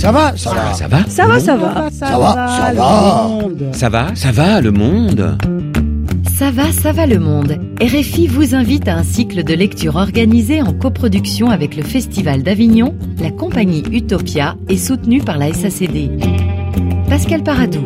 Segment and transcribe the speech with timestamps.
[0.00, 0.72] Ça va, ça va.
[0.72, 1.90] Ça va Ça va, ça va.
[1.90, 3.28] Ça va, ça va.
[3.74, 5.36] Ça va Ça va, le monde
[6.38, 7.58] Ça va, ça va le monde.
[7.82, 12.94] RFI vous invite à un cycle de lecture organisé en coproduction avec le Festival d'Avignon,
[13.20, 16.10] la compagnie Utopia et soutenu par la SACD.
[17.10, 17.84] Pascal Paradou.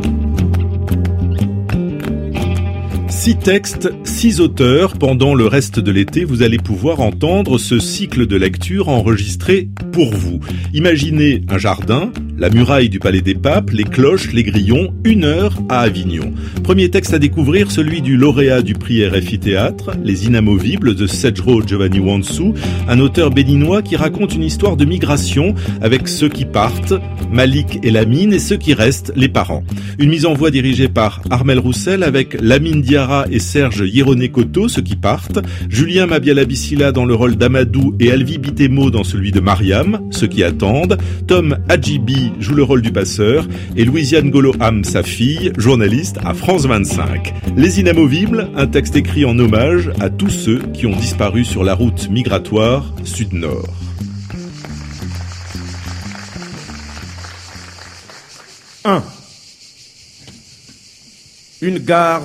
[3.24, 4.98] Six textes, six auteurs.
[4.98, 10.12] Pendant le reste de l'été, vous allez pouvoir entendre ce cycle de lecture enregistré pour
[10.12, 10.40] vous.
[10.74, 15.54] Imaginez un jardin, la muraille du Palais des Papes, les cloches, les grillons, une heure
[15.68, 16.32] à Avignon.
[16.62, 21.62] Premier texte à découvrir, celui du lauréat du prix RFI Théâtre, Les Inamovibles de Sedro
[21.62, 22.52] Giovanni Wansu,
[22.88, 26.94] un auteur béninois qui raconte une histoire de migration avec ceux qui partent,
[27.30, 29.64] Malik et Lamine, et ceux qui restent, les parents.
[29.98, 34.82] Une mise en voix dirigée par Armel Roussel avec Lamine Diarra et Serge Hieroné-Coto, ceux
[34.82, 35.38] qui partent,
[35.68, 40.42] Julien Mabiala-Bissila dans le rôle d'Amadou et Alvi Bitemo dans celui de Mariam, ceux qui
[40.42, 41.56] attendent, Tom
[42.38, 47.34] Joue le rôle du passeur et Louisiane Golo-Ham, sa fille, journaliste à France 25.
[47.56, 51.74] Les Inamovibles, un texte écrit en hommage à tous ceux qui ont disparu sur la
[51.74, 53.68] route migratoire sud-nord.
[58.84, 59.02] Un.
[61.60, 62.22] Une gare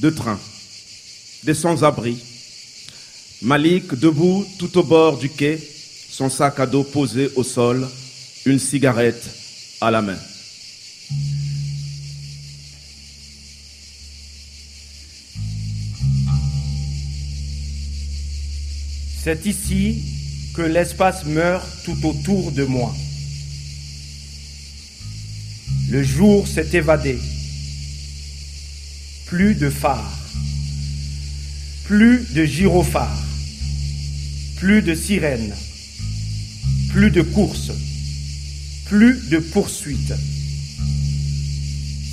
[0.00, 0.38] de train,
[1.44, 2.18] des sans-abri.
[3.42, 5.58] Malik debout tout au bord du quai,
[6.10, 7.86] son sac à dos posé au sol,
[8.46, 9.28] une cigarette
[9.80, 10.18] à la main.
[19.22, 20.02] C'est ici
[20.54, 22.94] que l'espace meurt tout autour de moi.
[25.90, 27.18] Le jour s'est évadé.
[29.26, 30.18] Plus de phare,
[31.84, 33.22] plus de gyrophares,
[34.56, 35.54] plus de sirènes,
[36.90, 37.72] plus de courses,
[38.88, 40.14] plus de poursuites.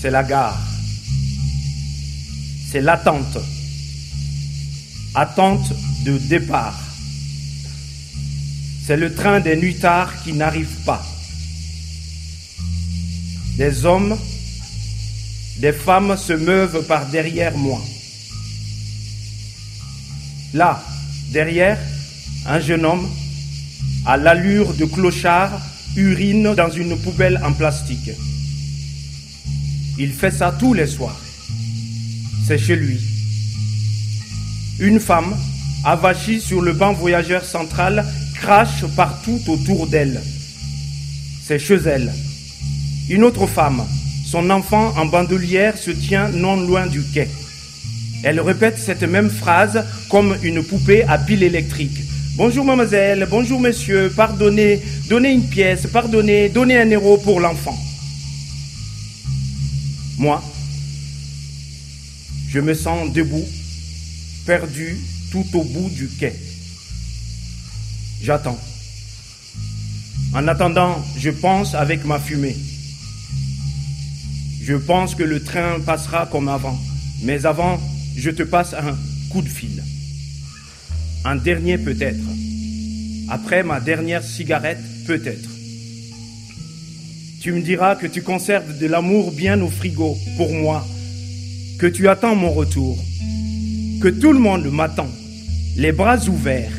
[0.01, 0.61] C'est la gare.
[2.69, 3.37] C'est l'attente.
[5.13, 5.71] Attente
[6.03, 6.77] de départ.
[8.85, 11.03] C'est le train des nuitards qui n'arrive pas.
[13.57, 14.17] Des hommes,
[15.57, 17.81] des femmes se meuvent par derrière moi.
[20.53, 20.83] Là,
[21.29, 21.79] derrière,
[22.45, 23.09] un jeune homme,
[24.05, 25.61] à l'allure de clochard,
[25.95, 28.11] urine dans une poubelle en plastique.
[29.97, 31.19] Il fait ça tous les soirs.
[32.45, 32.99] C'est chez lui.
[34.79, 35.35] Une femme,
[35.85, 40.21] avachie sur le banc voyageur central, crache partout autour d'elle.
[41.43, 42.11] C'est chez elle.
[43.09, 43.85] Une autre femme,
[44.25, 47.29] son enfant en bandoulière se tient non loin du quai.
[48.23, 51.99] Elle répète cette même phrase comme une poupée à pile électrique.
[52.37, 57.77] Bonjour mademoiselle, bonjour monsieur, pardonnez, donnez une pièce, pardonnez, donnez un euro pour l'enfant.
[60.17, 60.43] Moi,
[62.49, 63.45] je me sens debout,
[64.45, 64.97] perdu
[65.31, 66.35] tout au bout du quai.
[68.21, 68.59] J'attends.
[70.33, 72.57] En attendant, je pense avec ma fumée.
[74.61, 76.77] Je pense que le train passera comme avant.
[77.21, 77.79] Mais avant,
[78.17, 78.97] je te passe un
[79.29, 79.81] coup de fil.
[81.27, 82.23] Un dernier peut-être.
[83.29, 84.77] Après ma dernière cigarette,
[85.07, 85.49] peut-être.
[87.41, 90.85] Tu me diras que tu conserves de l'amour bien au frigo pour moi,
[91.79, 92.95] que tu attends mon retour,
[94.03, 95.09] que tout le monde m'attend,
[95.75, 96.77] les bras ouverts,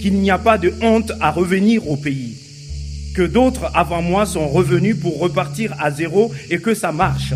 [0.00, 2.36] qu'il n'y a pas de honte à revenir au pays,
[3.14, 7.34] que d'autres avant moi sont revenus pour repartir à zéro et que ça marche,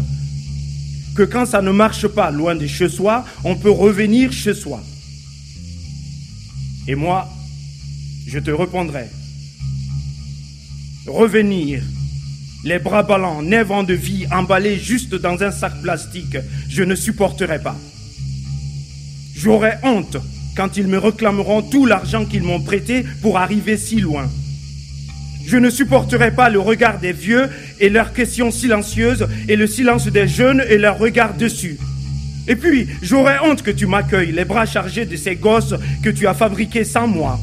[1.15, 4.83] que quand ça ne marche pas loin de chez soi, on peut revenir chez soi.
[6.89, 7.29] Et moi,
[8.27, 9.07] je te répondrai.
[11.07, 11.83] Revenir,
[12.65, 16.37] les bras ballants, ans de vie emballés juste dans un sac plastique,
[16.69, 17.77] je ne supporterai pas.
[19.35, 20.17] J'aurai honte
[20.57, 24.29] quand ils me réclameront tout l'argent qu'ils m'ont prêté pour arriver si loin.
[25.47, 27.49] Je ne supporterai pas le regard des vieux
[27.81, 31.79] et leurs questions silencieuses et le silence des jeunes et leur regard dessus.
[32.49, 36.27] Et puis, j'aurais honte que tu m'accueilles, les bras chargés de ces gosses que tu
[36.27, 37.39] as fabriqués sans moi.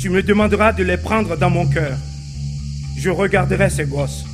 [0.00, 1.96] Tu me demanderas de les prendre dans mon cœur.
[2.96, 4.24] Je regarderai ces gosses.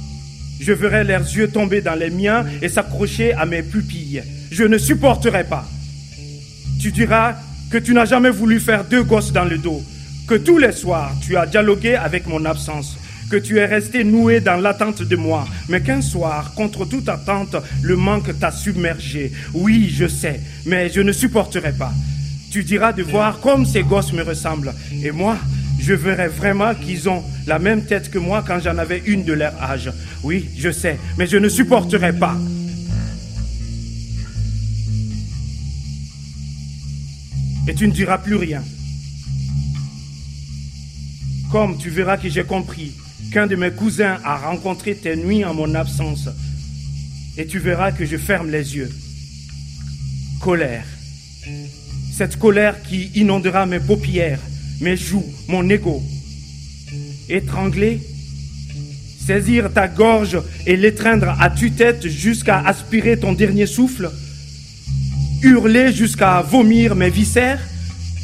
[0.61, 4.23] Je verrai leurs yeux tomber dans les miens et s'accrocher à mes pupilles.
[4.50, 5.67] Je ne supporterai pas.
[6.81, 7.35] Tu diras
[7.70, 9.82] que tu n'as jamais voulu faire deux gosses dans le dos,
[10.29, 12.99] que tous les soirs tu as dialogué avec mon absence,
[13.32, 17.56] que tu es resté noué dans l'attente de moi, mais qu'un soir, contre toute attente,
[17.81, 19.32] le manque t'a submergé.
[19.55, 21.94] Oui, je sais, mais je ne supporterai pas.
[22.50, 25.38] Tu diras de voir comme ces gosses me ressemblent, et moi,
[25.81, 29.32] je verrai vraiment qu'ils ont la même tête que moi quand j'en avais une de
[29.32, 29.90] leur âge.
[30.23, 32.37] Oui, je sais, mais je ne supporterai pas.
[37.67, 38.62] Et tu ne diras plus rien.
[41.50, 42.93] Comme tu verras que j'ai compris
[43.32, 46.29] qu'un de mes cousins a rencontré tes nuits en mon absence,
[47.38, 48.90] et tu verras que je ferme les yeux.
[50.40, 50.84] Colère.
[52.12, 54.40] Cette colère qui inondera mes paupières,
[54.81, 56.02] mes joues, mon ego.
[57.29, 58.00] Étrangler,
[59.26, 64.11] saisir ta gorge et l'étreindre à tue-tête jusqu'à aspirer ton dernier souffle.
[65.43, 67.61] Hurler jusqu'à vomir mes viscères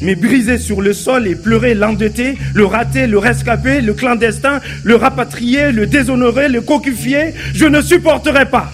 [0.01, 4.95] mais briser sur le sol et pleurer l'endetté, le raté, le rescapé, le clandestin, le
[4.95, 8.71] rapatrié, le déshonoré, le cocufié, je ne supporterai pas.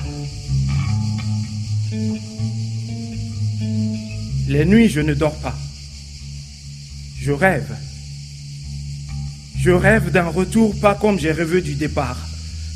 [4.48, 5.56] Les nuits, je ne dors pas.
[7.19, 7.75] Je rêve.
[9.60, 12.18] Je rêve d'un retour pas comme j'ai rêvé du départ.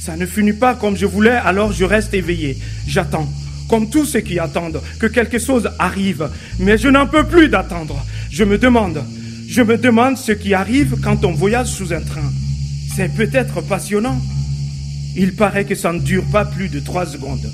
[0.01, 2.57] Ça ne finit pas comme je voulais, alors je reste éveillé.
[2.87, 3.31] J'attends,
[3.69, 6.29] comme tous ceux qui attendent, que quelque chose arrive.
[6.57, 8.03] Mais je n'en peux plus d'attendre.
[8.31, 9.03] Je me demande,
[9.47, 12.31] je me demande ce qui arrive quand on voyage sous un train.
[12.95, 14.19] C'est peut-être passionnant.
[15.15, 17.51] Il paraît que ça ne dure pas plus de trois secondes.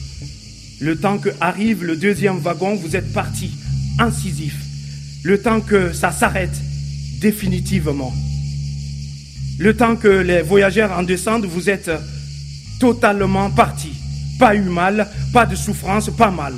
[0.81, 3.51] Le temps que arrive le deuxième wagon, vous êtes parti,
[3.99, 4.55] incisif.
[5.23, 6.61] Le temps que ça s'arrête
[7.21, 8.13] définitivement.
[9.57, 11.89] Le temps que les voyageurs en descendent, vous êtes
[12.79, 13.93] totalement parti.
[14.37, 16.53] Pas eu mal, pas de souffrance, pas mal.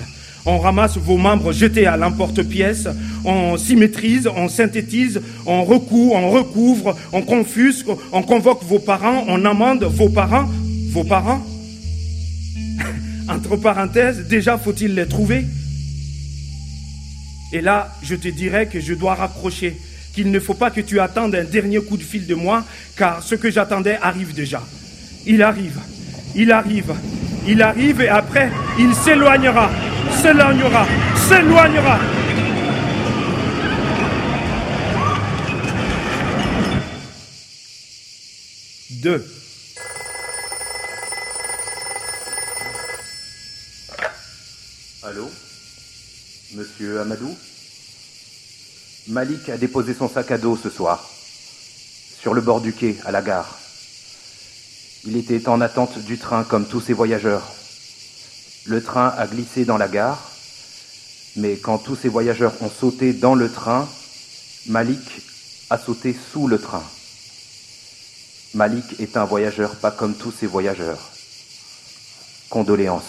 [0.49, 2.87] On ramasse vos membres jetés à l'emporte-pièce,
[3.25, 9.43] on symétrise, on synthétise, on recoue, on recouvre, on confusque, on convoque vos parents, on
[9.43, 10.49] amende vos parents.
[10.91, 11.45] Vos parents?
[13.29, 15.43] Entre parenthèses, déjà faut-il les trouver?
[17.51, 19.75] Et là, je te dirais que je dois raccrocher,
[20.13, 22.63] qu'il ne faut pas que tu attendes un dernier coup de fil de moi,
[22.95, 24.63] car ce que j'attendais arrive déjà.
[25.25, 25.79] Il arrive,
[26.37, 26.93] il arrive,
[27.47, 29.71] il arrive et après, il s'éloignera,
[30.21, 30.85] s'éloignera,
[31.27, 31.99] s'éloignera.
[39.01, 39.25] Deux.
[45.03, 45.31] Allô?
[46.53, 47.37] Monsieur Amadou?
[49.07, 51.09] Malik a déposé son sac à dos ce soir,
[52.19, 53.57] sur le bord du quai, à la gare.
[55.07, 57.41] Il était en attente du train comme tous ses voyageurs.
[58.65, 60.21] Le train a glissé dans la gare,
[61.37, 63.87] mais quand tous ses voyageurs ont sauté dans le train,
[64.65, 64.99] Malik
[65.69, 66.83] a sauté sous le train.
[68.53, 70.99] Malik est un voyageur pas comme tous ses voyageurs.
[72.49, 73.03] Condoléances.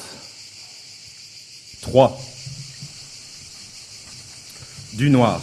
[1.80, 2.16] 3.
[4.92, 5.40] Du noir.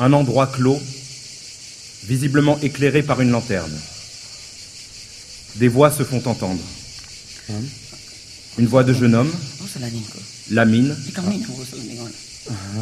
[0.00, 0.80] Un endroit clos,
[2.02, 3.80] visiblement éclairé par une lanterne.
[5.56, 6.60] Des voix se font entendre.
[8.58, 9.32] Une voix de jeune homme,
[10.50, 10.94] Lamine.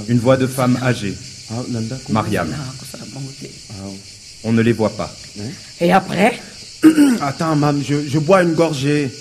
[0.09, 1.15] Une voix de femme âgée,
[2.09, 2.49] Mariam.
[4.43, 5.15] On ne les voit pas.
[5.81, 6.41] Et après?
[7.21, 9.11] Attends, mam, je, je bois une gorgée.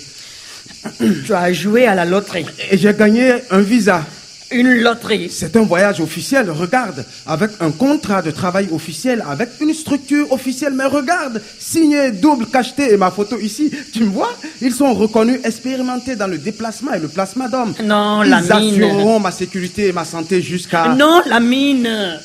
[1.26, 2.46] Tu as joué à la loterie.
[2.70, 4.06] Et j'ai gagné un visa.
[4.52, 5.30] Une loterie.
[5.30, 10.72] C'est un voyage officiel, regarde, avec un contrat de travail officiel, avec une structure officielle.
[10.74, 13.70] Mais regarde, signé, double, cacheté et ma photo ici.
[13.92, 14.36] Tu me vois?
[14.60, 17.74] Ils sont reconnus, expérimentés dans le déplacement et le placement d'hommes.
[17.84, 18.52] Non, Ils la mine.
[18.82, 20.88] assureront ma sécurité et ma santé jusqu'à...
[20.94, 22.18] Non, la mine.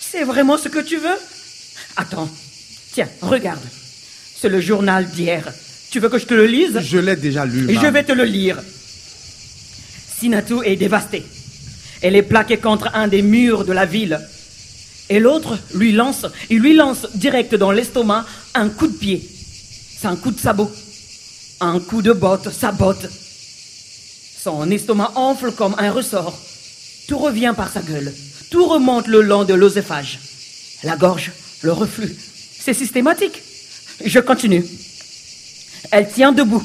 [0.00, 1.18] C'est vraiment ce que tu veux?
[1.96, 2.28] Attends.
[2.92, 3.60] Tiens, regarde.
[4.40, 5.52] C'est le journal d'hier.
[5.90, 6.78] Tu veux que je te le lise?
[6.80, 8.58] Je l'ai déjà lu, Et je vais te le lire.
[10.20, 11.24] Sinatou est dévastée.
[12.02, 14.20] Elle est plaquée contre un des murs de la ville.
[15.08, 19.28] Et l'autre lui lance, il lui lance direct dans l'estomac un coup de pied.
[19.98, 20.70] C'est un coup de sabot.
[21.60, 23.06] Un coup de botte, sa botte.
[24.42, 26.38] Son estomac enfle comme un ressort.
[27.08, 28.14] Tout revient par sa gueule.
[28.50, 30.20] Tout remonte le long de l'oséphage.
[30.84, 32.16] La gorge, le reflux.
[32.58, 33.42] C'est systématique.
[34.04, 34.64] Je continue.
[35.90, 36.64] Elle tient debout.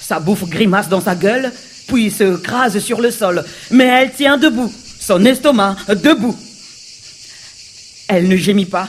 [0.00, 1.52] Sa bouffe grimace dans sa gueule,
[1.86, 3.44] puis se crase sur le sol.
[3.70, 4.72] Mais elle tient debout.
[5.00, 6.36] Son estomac debout.
[8.08, 8.88] Elle ne gémit pas.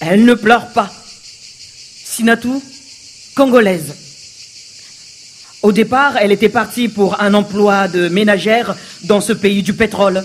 [0.00, 0.90] Elle ne pleure pas.
[2.04, 2.62] Sinatou,
[3.34, 3.94] congolaise.
[5.62, 10.24] Au départ, elle était partie pour un emploi de ménagère dans ce pays du pétrole.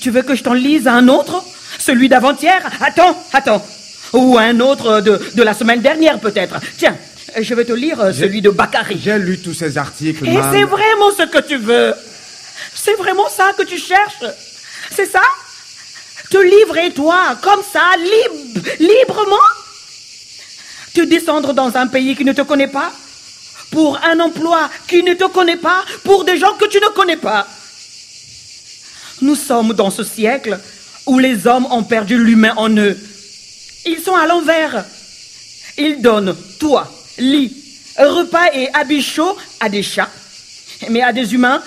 [0.00, 1.42] Tu veux que je t'en lise un autre?
[1.78, 2.60] Celui d'avant-hier?
[2.80, 3.64] Attends, attends.
[4.12, 6.56] Ou un autre de, de la semaine dernière peut-être.
[6.76, 6.96] Tiens,
[7.38, 9.00] je vais te lire euh, celui de Bakary.
[9.02, 11.94] J'ai lu tous ces articles, Et c'est vraiment ce que tu veux.
[12.74, 14.24] C'est vraiment ça que tu cherches.
[14.90, 15.22] C'est ça?
[16.30, 19.36] Te livrer toi, comme ça, libre, librement?
[20.94, 22.92] Te descendre dans un pays qui ne te connaît pas?
[23.70, 25.84] Pour un emploi qui ne te connaît pas?
[26.04, 27.46] Pour des gens que tu ne connais pas?
[29.22, 30.58] Nous sommes dans ce siècle
[31.06, 32.96] où les hommes ont perdu l'humain en eux.
[33.86, 34.84] Ils sont à l'envers.
[35.78, 36.90] Ils donnent toit,
[37.20, 37.54] lit,
[37.98, 40.10] repas et habits chauds à des chats.
[40.88, 41.62] Mais à des humains,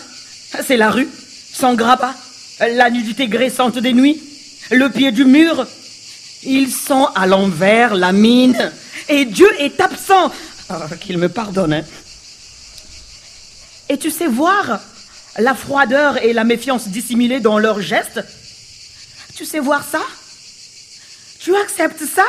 [0.65, 1.07] c'est la rue,
[1.53, 2.13] sans grappin,
[2.59, 4.21] la nudité graissante des nuits,
[4.71, 5.65] le pied du mur.
[6.43, 8.71] Ils sont à l'envers, la mine.
[9.07, 10.31] Et Dieu est absent.
[10.69, 11.73] Oh, Qu'il me pardonne.
[11.73, 11.83] hein.
[13.89, 14.79] Et tu sais voir
[15.37, 18.21] la froideur et la méfiance dissimulées dans leurs gestes?
[19.35, 20.01] Tu sais voir ça?
[21.39, 22.25] Tu acceptes ça?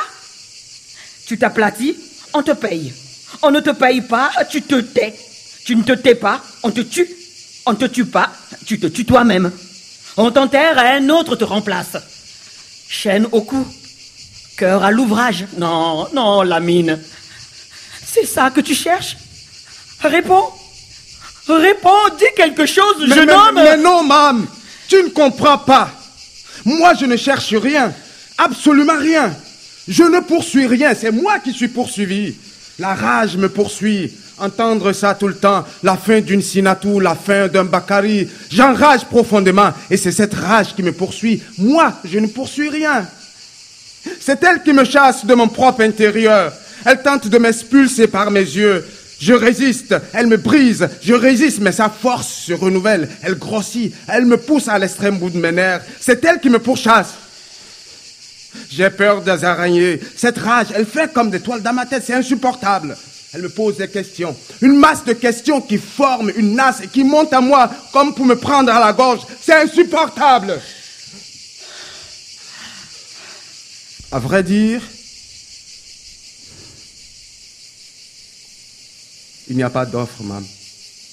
[1.26, 1.96] Tu t'aplatis,
[2.34, 2.92] on te paye.
[3.46, 5.14] On ne te paye pas, tu te tais.
[5.66, 7.08] Tu ne te tais pas, on te tue.
[7.66, 8.30] On ne te tue pas,
[8.66, 9.50] tu te tues toi-même.
[10.16, 11.96] On t'enterre et un autre te remplace.
[12.88, 13.66] Chaîne au cou,
[14.56, 15.46] cœur à l'ouvrage.
[15.58, 16.98] Non, non, la mine.
[18.06, 19.16] C'est ça que tu cherches?
[20.00, 20.48] Réponds.
[21.48, 23.54] Réponds, dis quelque chose, Mais, jeune mais- homme.
[23.56, 24.46] mais non, mam,
[24.88, 25.90] tu ne comprends pas.
[26.64, 27.92] Moi, je ne cherche rien,
[28.38, 29.34] absolument rien.
[29.86, 32.34] Je ne poursuis rien, c'est moi qui suis poursuivi.
[32.78, 34.12] La rage me poursuit.
[34.38, 39.70] Entendre ça tout le temps, la fin d'une Sinatou, la fin d'un Bakari, j'enrage profondément
[39.88, 41.40] et c'est cette rage qui me poursuit.
[41.58, 43.06] Moi, je ne poursuis rien.
[44.20, 46.52] C'est elle qui me chasse de mon propre intérieur.
[46.84, 48.84] Elle tente de m'expulser par mes yeux.
[49.20, 54.26] Je résiste, elle me brise, je résiste, mais sa force se renouvelle, elle grossit, elle
[54.26, 55.82] me pousse à l'extrême bout de mes nerfs.
[56.00, 57.14] C'est elle qui me pourchasse.
[58.70, 60.00] J'ai peur des araignées.
[60.16, 62.96] Cette rage, elle fait comme des toiles dans ma tête, c'est insupportable.
[63.32, 67.02] Elle me pose des questions, une masse de questions qui forment une nasse et qui
[67.02, 69.22] monte à moi comme pour me prendre à la gorge.
[69.40, 70.60] C'est insupportable.
[74.12, 74.80] À vrai dire,
[79.48, 80.44] il n'y a pas d'offre, mam.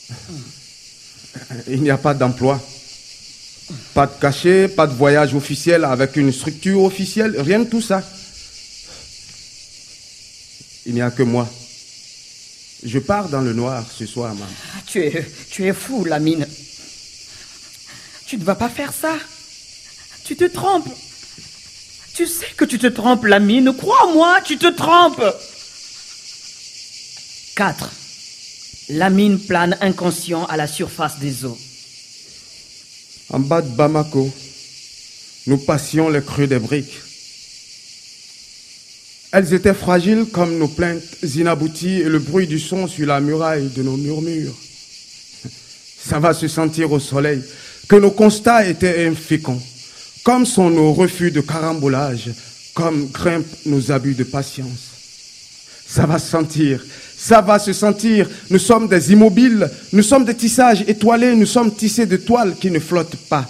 [1.68, 2.60] Il n'y a pas d'emploi.
[3.94, 8.04] Pas de cachet, pas de voyage officiel avec une structure officielle, rien de tout ça.
[10.86, 11.48] Il n'y a que moi.
[12.84, 14.48] Je pars dans le noir ce soir, mam.
[14.76, 16.48] Ah, Tu es, tu es fou, Lamine.
[18.26, 19.16] Tu ne vas pas faire ça.
[20.24, 20.90] Tu te trompes.
[22.14, 23.74] Tu sais que tu te trompes, Lamine.
[23.76, 25.24] Crois-moi, tu te trompes.
[27.56, 27.90] 4.
[28.90, 31.58] Lamine plane inconscient à la surface des eaux.
[33.34, 34.30] En bas de Bamako,
[35.48, 37.00] nous passions les creux des briques.
[39.32, 41.02] Elles étaient fragiles comme nos plaintes
[41.36, 44.58] inabouties et le bruit du son sur la muraille de nos murmures.
[46.06, 47.42] Ça va se sentir au soleil
[47.88, 49.62] que nos constats étaient inféconds,
[50.24, 52.32] comme sont nos refus de carambolage,
[52.74, 54.92] comme grimpent nos abus de patience.
[55.88, 56.84] Ça va se sentir,
[57.22, 58.28] ça va se sentir.
[58.50, 62.72] Nous sommes des immobiles, nous sommes des tissages étoilés, nous sommes tissés de toiles qui
[62.72, 63.46] ne flottent pas.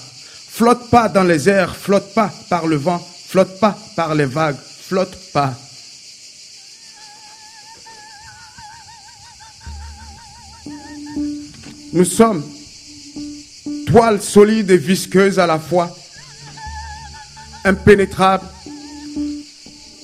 [0.50, 4.58] Flottent pas dans les airs, flottent pas par le vent, flottent pas par les vagues,
[4.58, 5.54] flottent pas.
[11.94, 12.44] Nous sommes
[13.88, 15.96] toiles solides et visqueuses à la fois,
[17.64, 18.46] impénétrables.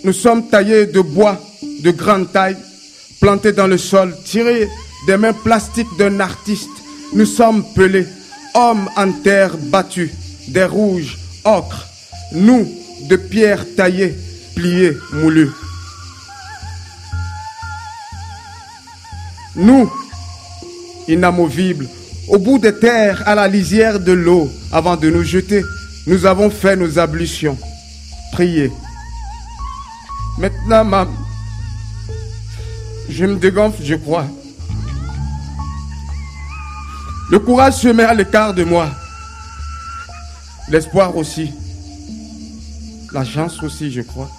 [0.05, 1.41] Nous sommes taillés de bois
[1.81, 2.57] de grande taille,
[3.19, 4.67] plantés dans le sol, tirés
[5.05, 6.69] des mains plastiques d'un artiste.
[7.13, 8.07] Nous sommes pelés,
[8.53, 10.11] hommes en terre battus,
[10.47, 11.87] des rouges, ocre,
[12.33, 12.67] nous
[13.09, 14.15] de pierres taillées,
[14.55, 15.51] pliées, moulues.
[19.55, 19.91] Nous,
[21.07, 21.87] inamovibles,
[22.27, 25.63] au bout des terres, à la lisière de l'eau, avant de nous jeter,
[26.05, 27.57] nous avons fait nos ablutions,
[28.31, 28.71] prié.
[30.37, 31.07] Maintenant, ma...
[33.09, 34.25] je me dégonfle, je crois.
[37.29, 38.89] Le courage se met à l'écart de moi.
[40.69, 41.51] L'espoir aussi.
[43.13, 44.29] La chance aussi, je crois.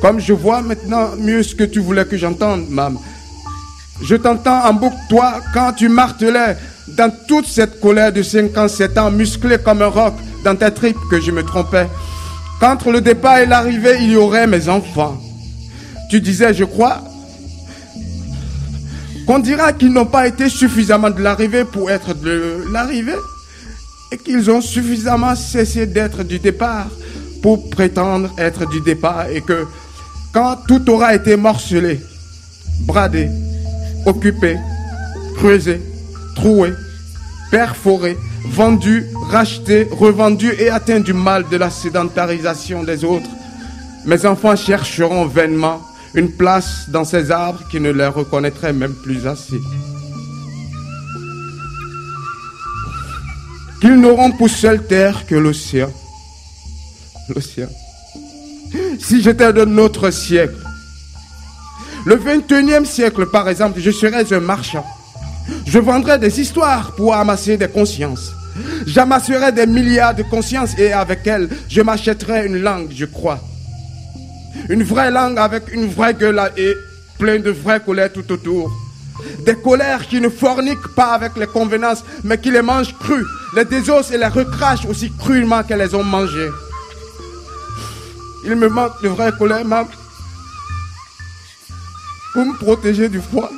[0.00, 2.98] Comme je vois maintenant mieux ce que tu voulais que j'entende, mam.
[4.02, 6.56] Je t'entends en boucle, toi, quand tu martelais
[6.88, 11.20] dans toute cette colère de 57 ans, musclé comme un roc dans ta tripe que
[11.20, 11.88] je me trompais.
[12.64, 15.20] Qu'entre le départ et l'arrivée, il y aurait mes enfants.
[16.08, 17.02] Tu disais, je crois,
[19.26, 23.18] qu'on dira qu'ils n'ont pas été suffisamment de l'arrivée pour être de l'arrivée
[24.10, 26.86] et qu'ils ont suffisamment cessé d'être du départ
[27.42, 29.66] pour prétendre être du départ et que
[30.32, 32.00] quand tout aura été morcelé,
[32.86, 33.28] bradé,
[34.06, 34.56] occupé,
[35.36, 35.82] creusé,
[36.34, 36.70] troué,
[37.50, 38.16] perforés,
[38.50, 43.30] vendus, rachetés, revendus et atteints du mal de la sédentarisation des autres.
[44.06, 45.80] Mes enfants chercheront vainement
[46.14, 49.60] une place dans ces arbres qui ne les reconnaîtraient même plus assez.
[53.80, 55.90] Qu'ils n'auront pour seule terre que l'océan.
[57.34, 57.68] L'océan.
[58.98, 60.56] Si j'étais de notre siècle,
[62.06, 64.84] le 21e siècle par exemple, je serais un marchand.
[65.66, 68.32] Je vendrais des histoires pour amasser des consciences.
[68.86, 73.40] J'amasserais des milliards de consciences et avec elles, je m'achèterais une langue, je crois.
[74.68, 76.74] Une vraie langue avec une vraie gueule et
[77.18, 78.72] plein de vraies colères tout autour.
[79.44, 83.64] Des colères qui ne forniquent pas avec les convenances, mais qui les mangent crues, les
[83.64, 86.50] désossent et les recrachent aussi cruellement qu'elles les ont mangées.
[88.44, 89.88] Il me manque de vraies colères, maman,
[92.32, 93.50] pour me protéger du froid.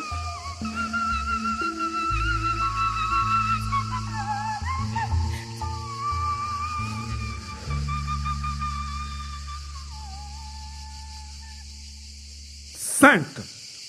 [12.99, 13.25] Cinq.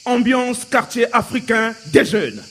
[0.06, 2.42] Ambiance quartier africain des jeunes.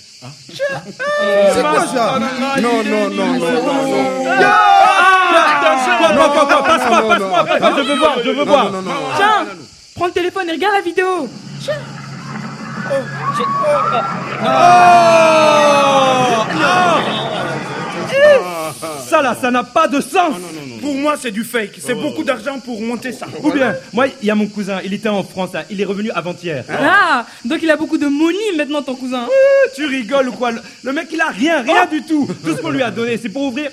[0.49, 2.19] C'est quoi ça?
[2.19, 4.53] Non, non, non, non, non, non.
[6.33, 8.65] Quoi, passe-moi, passe-moi, passe-moi, je veux voir, je veux voir.
[8.73, 9.01] Non, non, non.
[9.17, 9.47] Tiens,
[9.95, 11.29] prends le téléphone et regarde la vidéo.
[11.61, 11.75] Tiens.
[19.09, 20.35] Ça là, ça n'a pas de sens.
[20.81, 21.79] Pour moi, c'est du fake.
[21.85, 23.27] C'est beaucoup d'argent pour monter ça.
[23.43, 25.85] Ou bien, moi, il y a mon cousin, il était en France, là, il est
[25.85, 26.65] revenu avant-hier.
[26.69, 29.27] Ah, donc il a beaucoup de money maintenant, ton cousin.
[29.29, 30.51] Ah, Tu rigoles ou quoi?
[30.53, 32.29] Le, le mec, il a rien, rien du tout.
[32.45, 33.71] Tout ce qu'on lui a donné, c'est pour ouvrir,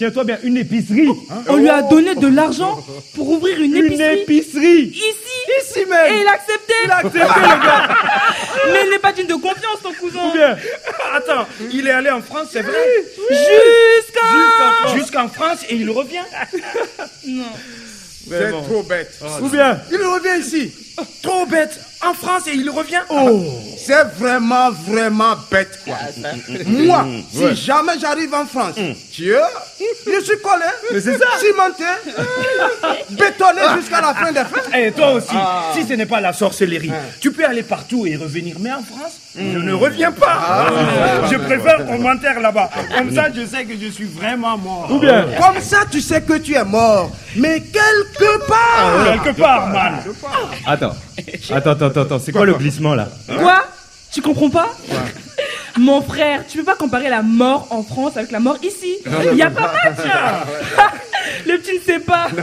[0.00, 1.10] tiens-toi bien, une épicerie.
[1.46, 2.82] On lui a donné de l'argent
[3.14, 4.20] pour ouvrir une Une épicerie.
[4.22, 4.82] épicerie.
[4.86, 6.10] Ici Ici même.
[6.14, 7.88] Et il a accepté Il a accepté, le gars.
[8.72, 10.56] Mais il n'est pas digne de confiance, ton cousin Ou bien,
[11.14, 12.78] Attends, il est allé en France, c'est vrai?
[13.28, 14.96] Jusqu'à...
[14.96, 16.24] Jusqu'en France et il revient?
[18.28, 19.18] C'est trop bête.
[19.42, 20.72] ou bien, Il revient ici.
[21.22, 21.78] Trop bête.
[22.02, 23.00] En France et il revient.
[23.76, 25.96] C'est vraiment, vraiment bête, quoi.
[26.66, 28.74] Moi, si jamais j'arrive en France,
[29.12, 29.38] Dieu,
[29.78, 31.26] je suis collé, Mais c'est ça.
[31.38, 31.84] cimenté,
[33.10, 34.78] bétonné jusqu'à la fin des fins.
[34.78, 35.34] Et toi aussi,
[35.74, 38.56] si ce n'est pas la sorcellerie, tu peux aller partout et revenir.
[38.60, 40.68] Mais en France, je ne reviens pas.
[41.30, 42.70] Je préfère commentaire là-bas.
[42.96, 44.88] Comme ça, je sais que je suis vraiment mort.
[44.90, 45.26] ou bien.
[45.40, 47.10] Comme ça, tu sais que tu es mort.
[47.36, 49.04] Mais quelque part.
[49.24, 49.94] Quelque part, man.
[50.66, 50.96] Attends,
[51.50, 53.64] attends, attends, attends, c'est quoi le glissement là Quoi?
[54.12, 54.76] Tu comprends pas?
[55.78, 58.96] Mon frère, tu peux pas comparer la mort en France avec la mort ici.
[59.32, 59.98] Il y a pas match.
[61.46, 62.28] Le petit ne sait pas.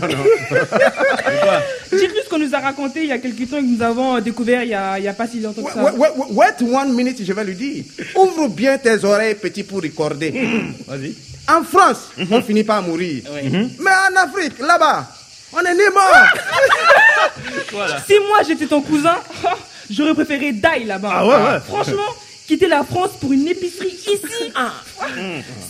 [1.92, 4.16] Dites-lui ce qu'on nous a raconté il y a quelques temps et que nous avons
[4.16, 5.84] euh, découvert il y a, il y a pas si longtemps que ça.
[5.84, 7.84] Wait, wait, wait, wait one minute, je vais lui dire.
[8.16, 10.32] Ouvre bien tes oreilles, petit, pour recorder.
[10.88, 11.16] Vas-y.
[11.50, 13.24] En France, on finit par mourir.
[13.34, 15.08] Mais en Afrique, là-bas,
[15.58, 16.26] on est né mort.
[18.06, 19.18] Si moi j'étais ton cousin,
[19.90, 21.12] j'aurais préféré die là-bas.
[21.14, 21.60] Ah ouais, ouais.
[21.68, 22.14] Franchement,
[22.48, 24.20] quitter la France pour une épicerie ici,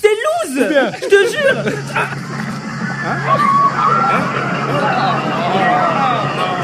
[0.01, 0.67] c'est loose.
[1.01, 1.63] Je te jure.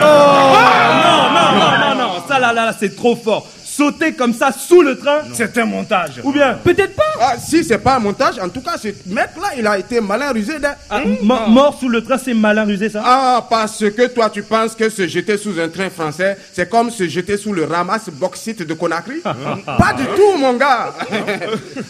[0.01, 3.47] Non, non, non, non, non, ça là, là, là, c'est trop fort.
[3.75, 6.21] Sauter comme ça sous le train, C'est un montage.
[6.23, 7.03] ou bien Peut-être pas.
[7.19, 10.31] Ah, si c'est pas un montage, en tout cas, ce mec-là, il a été malin
[10.31, 10.59] rusé.
[10.59, 13.01] d'un- ah, mo- mort sous le train, c'est malin rusé ça?
[13.05, 16.91] Ah, parce que toi, tu penses que se jeter sous un train français, c'est comme
[16.91, 19.21] se jeter sous le ramasse bauxite de Conakry?
[19.23, 20.93] Pas du tout, mon gars.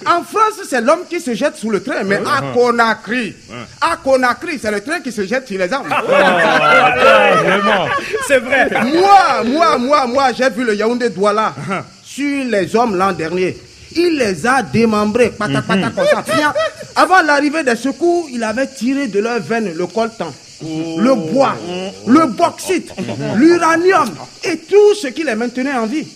[0.06, 3.36] en France, c'est l'homme qui se jette sous le train, mais à Conakry,
[3.82, 5.90] à Conakry, c'est le train qui se jette sur les arbres.
[7.44, 7.88] Vraiment.
[8.28, 8.70] C'est vrai.
[8.94, 11.54] moi, moi, moi, moi, j'ai vu le Yaoundé Douala
[12.16, 13.58] sur les hommes l'an dernier.
[13.96, 16.24] Il les a démembrés, pata, pata, comme ça.
[16.96, 21.56] Avant l'arrivée des secours, il avait tiré de leurs veines le coltan, le bois,
[22.08, 22.92] le bauxite,
[23.36, 24.10] l'uranium
[24.44, 26.08] et tout ce qui les maintenait en vie.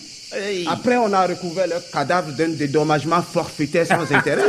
[0.70, 4.42] Après, on a recouvert leur cadavre d'un dédommagement forfaitaire sans intérêt.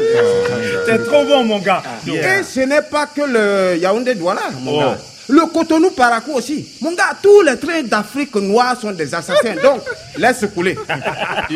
[0.85, 1.81] C'est trop bon, mon gars.
[2.07, 4.97] Et ce n'est pas que le Yaoundé Douala, mon gars.
[5.29, 6.67] Le Cotonou Parakou aussi.
[6.81, 9.55] Mon gars, tous les trains d'Afrique noire sont des assassins.
[9.61, 9.81] Donc,
[10.17, 10.77] laisse couler.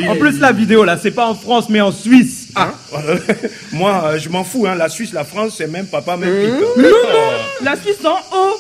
[0.08, 2.48] En plus, la vidéo là, c'est pas en France, mais en Suisse.
[3.72, 4.66] Moi, euh, je m'en fous.
[4.68, 4.76] Hein.
[4.76, 6.68] La Suisse, la France, c'est même papa, même pique.
[6.78, 7.64] Non, non.
[7.64, 8.60] La Suisse en haut.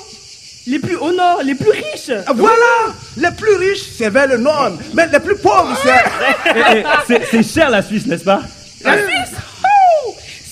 [0.66, 2.12] Les plus au nord, les plus riches.
[2.36, 4.72] Voilà Les plus riches, c'est vers le nord.
[4.94, 5.92] Mais les plus pauvres, c'est...
[6.56, 8.42] Eh, eh, c'est cher la Suisse, n'est-ce pas?
[8.84, 9.53] La Suisse, oh,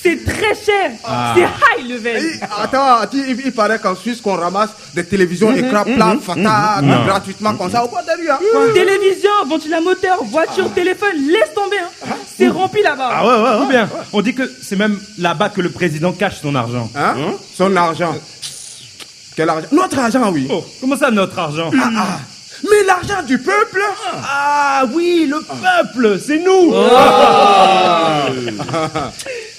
[0.01, 0.91] c'est très cher.
[1.35, 2.23] C'est high level.
[2.25, 7.55] Et, Attends, il, il paraît qu'en Suisse, qu'on ramasse des télévisions écran plat, fata, gratuitement
[7.55, 8.29] comme ça, au bord de rue.
[8.29, 8.39] hein.
[8.73, 11.77] Télévision, ventilateur, voiture, téléphone, laisse tomber.
[11.79, 12.15] hein.
[12.37, 13.09] C'est rempli là-bas.
[13.11, 16.41] Ah ouais, ouais, Ou bien, on dit que c'est même là-bas que le président cache
[16.41, 16.89] son argent.
[16.95, 17.15] Hein?
[17.55, 18.15] Son argent.
[19.35, 19.67] Quel argent?
[19.71, 20.47] Notre argent, oui.
[20.51, 21.69] Oh, comment ça, notre argent?
[21.79, 22.19] Ah, ah.
[22.69, 23.81] Mais l'argent du peuple?
[24.23, 26.73] Ah oui, le peuple, c'est nous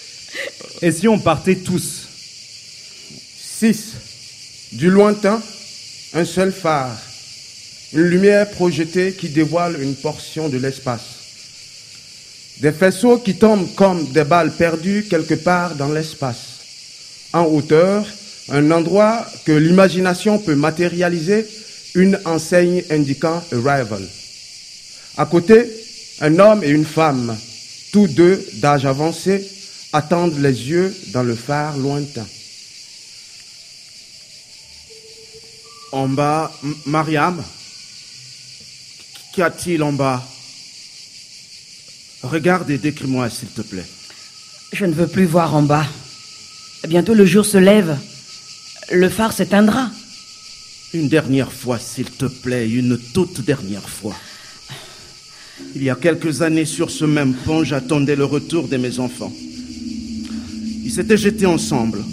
[0.82, 2.08] Et si on partait tous?
[3.40, 3.92] Six.
[4.72, 5.40] Du lointain,
[6.12, 7.00] un seul phare.
[7.92, 11.02] Une lumière projetée qui dévoile une portion de l'espace.
[12.58, 16.58] Des faisceaux qui tombent comme des balles perdues quelque part dans l'espace.
[17.32, 18.04] En hauteur,
[18.48, 21.46] un endroit que l'imagination peut matérialiser,
[21.94, 24.02] une enseigne indiquant Arrival.
[25.16, 25.64] À côté,
[26.20, 27.36] un homme et une femme,
[27.92, 29.48] tous deux d'âge avancé,
[29.92, 32.26] attendent les yeux dans le phare lointain.
[35.92, 37.42] En bas, M- Mariam
[39.34, 40.22] Qu'y a-t-il en bas?
[42.22, 43.86] Regarde et décris-moi, s'il te plaît.
[44.72, 45.86] Je ne veux plus voir en bas.
[46.88, 47.98] Bientôt le jour se lève.
[48.90, 49.90] Le phare s'éteindra.
[50.94, 54.16] Une dernière fois, s'il te plaît, une toute dernière fois.
[55.74, 59.32] Il y a quelques années, sur ce même pont, j'attendais le retour de mes enfants.
[60.92, 62.04] Ils s'étaient jetés ensemble.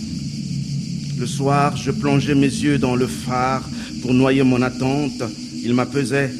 [1.17, 3.69] Le soir, je plongeais mes yeux dans le phare
[4.01, 5.21] pour noyer mon attente.
[5.61, 6.31] Il m'apaisait.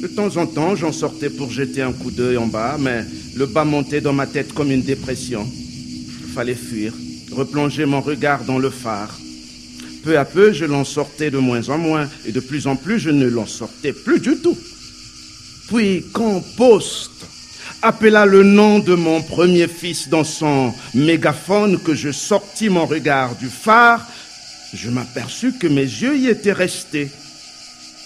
[0.00, 3.46] De temps en temps, j'en sortais pour jeter un coup d'œil en bas, mais le
[3.46, 5.44] bas montait dans ma tête comme une dépression.
[6.20, 6.92] Il fallait fuir,
[7.32, 9.18] replonger mon regard dans le phare.
[10.04, 13.00] Peu à peu, je l'en sortais de moins en moins, et de plus en plus,
[13.00, 14.56] je ne l'en sortais plus du tout.
[15.66, 17.26] Puis, quand Poste
[17.84, 23.34] appela le nom de mon premier fils dans son mégaphone, que je sortis mon regard
[23.36, 24.06] du phare,
[24.72, 27.10] je m'aperçus que mes yeux y étaient restés.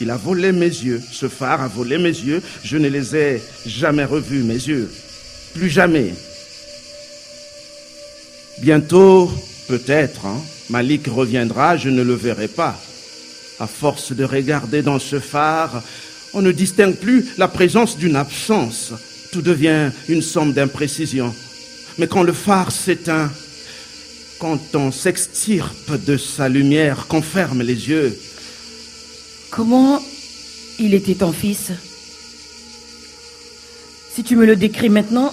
[0.00, 3.42] Il a volé mes yeux, ce phare a volé mes yeux, je ne les ai
[3.66, 4.90] jamais revus, mes yeux.
[5.54, 6.12] Plus jamais.
[8.58, 9.30] Bientôt,
[9.68, 12.76] peut-être, hein, Malik reviendra, je ne le verrai pas.
[13.60, 15.84] À force de regarder dans ce phare,
[16.34, 18.92] on ne distingue plus la présence d'une absence.
[19.32, 21.34] Tout devient une somme d'imprécisions.
[21.98, 23.30] Mais quand le phare s'éteint,
[24.38, 28.16] quand on s'extirpe de sa lumière, qu'on ferme les yeux,
[29.50, 30.00] Comment
[30.78, 31.72] il était ton fils?
[34.14, 35.32] Si tu me le décris maintenant,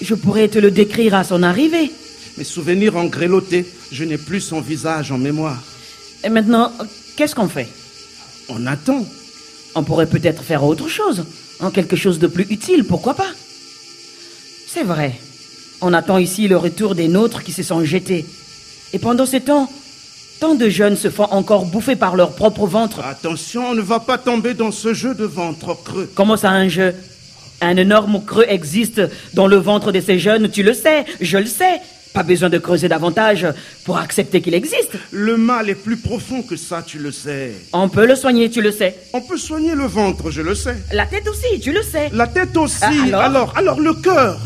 [0.00, 1.90] je pourrais te le décrire à son arrivée.
[2.36, 5.62] mes souvenirs ont grelotté, je n'ai plus son visage en mémoire.
[6.22, 6.70] Et maintenant,
[7.16, 7.68] qu'est-ce qu'on fait?
[8.48, 9.06] On attend.
[9.74, 11.24] On pourrait peut-être faire autre chose,
[11.60, 13.30] en quelque chose de plus utile, pourquoi pas?
[14.66, 15.12] C'est vrai.
[15.80, 18.24] On attend ici le retour des nôtres qui se sont jetés.
[18.92, 19.70] Et pendant ce temps,
[20.40, 23.00] tant de jeunes se font encore bouffer par leur propre ventre.
[23.00, 26.10] Attention, on ne va pas tomber dans ce jeu de ventre creux.
[26.14, 26.94] Comment ça, un jeu?
[27.60, 29.00] Un énorme creux existe
[29.34, 31.80] dans le ventre de ces jeunes, tu le sais, je le sais.
[32.16, 33.46] Pas besoin de creuser davantage
[33.84, 34.92] pour accepter qu'il existe.
[35.10, 37.52] Le mal est plus profond que ça, tu le sais.
[37.74, 38.96] On peut le soigner, tu le sais.
[39.12, 40.76] On peut soigner le ventre, je le sais.
[40.94, 42.08] La tête aussi, tu le sais.
[42.14, 42.78] La tête aussi.
[42.80, 44.40] Ah, alors alors, alors le cœur.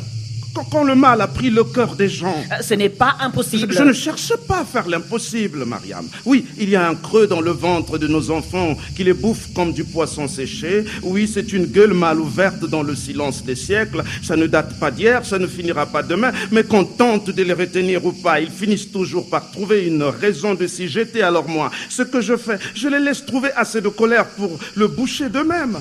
[0.70, 2.36] Quand, le mal a pris le cœur des gens.
[2.52, 3.72] Euh, Ce n'est pas Je, impossible.
[3.72, 6.06] je ne cherche pas à faire l'impossible, Mariam.
[6.24, 9.52] Oui, il y a un creux dans le ventre de nos enfants qui les bouffe
[9.54, 10.84] comme du poisson séché.
[11.02, 14.02] Oui, c'est une gueule mal ouverte dans le silence des siècles.
[14.22, 16.32] Ça ne date pas d'hier, ça ne finira pas demain.
[16.50, 20.54] Mais qu'on tente de les retenir ou pas, ils finissent toujours par trouver une raison
[20.54, 21.22] de s'y jeter.
[21.22, 24.88] Alors moi, ce que je fais, je les laisse trouver assez de colère pour le
[24.88, 25.78] boucher d'eux-mêmes.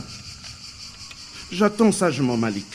[1.51, 2.65] J'attends sagement Malik.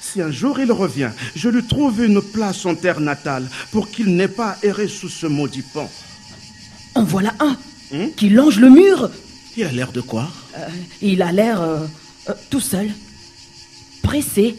[0.00, 4.16] Si un jour il revient, je lui trouve une place en terre natale pour qu'il
[4.16, 5.88] n'ait pas erré sous ce maudit pont.
[6.94, 7.56] En voilà un
[8.16, 9.10] qui longe le mur.
[9.56, 10.28] Il a l'air de quoi?
[10.56, 10.66] Euh,
[11.02, 11.86] il a l'air euh,
[12.28, 12.90] euh, tout seul,
[14.02, 14.56] pressé.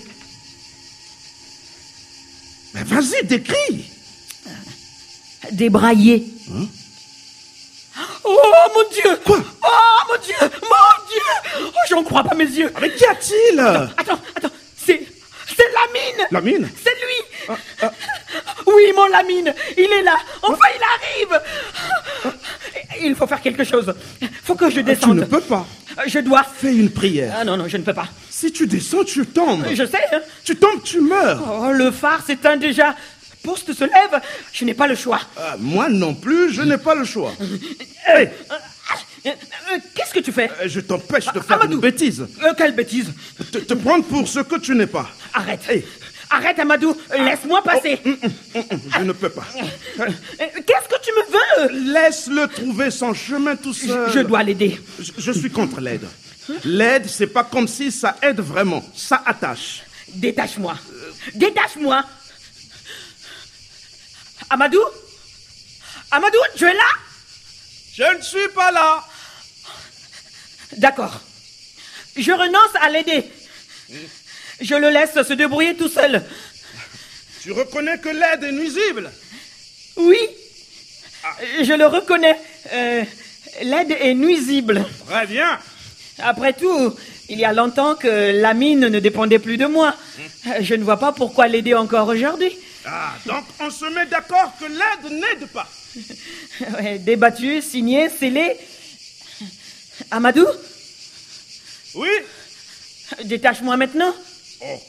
[2.73, 3.91] Mais vas-y, décris
[5.51, 6.25] débraillé.
[8.23, 8.38] Oh
[8.75, 9.38] mon Dieu Quoi?
[9.63, 9.67] Oh
[10.10, 13.60] mon Dieu Mon Dieu Oh, j'en crois pas mes yeux Mais qu'y a-t-il?
[13.60, 15.06] Attends, attends, c'est.
[15.56, 17.58] C'est Lamine La mine C'est lui
[18.68, 21.42] Oui, mon Lamine Il est là Enfin, il arrive
[23.04, 23.94] Il faut faire quelque chose.
[24.44, 25.18] Faut que je Tu descende.
[25.20, 25.66] ne peux pas.
[26.08, 26.44] Je dois.
[26.44, 27.36] Fais une prière.
[27.40, 28.08] Ah non, non, je ne peux pas.
[28.30, 29.66] Si tu descends, tu tombes.
[29.74, 30.20] Je sais, hein.
[30.44, 31.42] Tu tombes, tu meurs.
[31.64, 32.96] Oh, le phare s'éteint déjà.
[33.44, 34.22] Poste se lève.
[34.54, 35.20] Je n'ai pas le choix.
[35.38, 37.34] Ah, moi non plus, je n'ai pas le choix.
[37.42, 37.46] Euh,
[38.26, 38.26] euh,
[39.24, 40.50] Qu'est-ce que tu fais?
[40.62, 41.74] Euh, Je t'empêche de faire Amadou.
[41.76, 42.26] une bêtise.
[42.44, 43.12] Euh, Quelle bêtise?
[43.52, 45.10] Te, te prendre pour ce que tu n'es pas.
[45.34, 45.62] Arrête
[46.34, 49.46] Arrête, Amadou Laisse-moi passer Je ne peux pas.
[50.00, 50.06] Euh,
[50.38, 51.92] Qu'est-ce que tu me veux?
[51.94, 54.12] Laisse-le trouver son chemin tout je, seul.
[54.14, 54.80] je dois l'aider.
[55.00, 56.08] Je, je suis contre l'aide.
[56.64, 58.84] L'aide, c'est pas comme si ça aide vraiment.
[58.96, 59.84] Ça attache.
[60.16, 60.76] Détache-moi.
[61.36, 62.04] Détache-moi.
[64.50, 64.82] Amadou?
[66.12, 66.80] Amadou, tu es là?
[67.94, 69.04] Je ne suis pas là.
[70.78, 71.20] D'accord.
[72.18, 73.24] Je renonce à l'aider.
[74.60, 76.24] Je le laisse se débrouiller tout seul.
[77.42, 79.12] Tu reconnais que l'aide est nuisible?
[79.98, 80.20] Oui.
[81.62, 82.38] Je le reconnais.
[82.74, 83.04] Euh,
[83.64, 84.86] l'aide est nuisible.
[85.08, 85.60] Très bien.
[86.20, 86.96] Après tout,
[87.30, 89.96] il y a longtemps que la mine ne dépendait plus de moi.
[90.60, 92.52] Je ne vois pas pourquoi l'aider encore aujourd'hui.
[92.86, 95.68] Ah, donc on se met d'accord que l'aide n'aide pas.
[96.80, 98.56] Ouais, débattu, signé, scellé.
[100.10, 100.48] Amadou?
[101.96, 102.10] Oui?
[103.24, 104.14] Détache-moi maintenant.
[104.62, 104.82] Oh,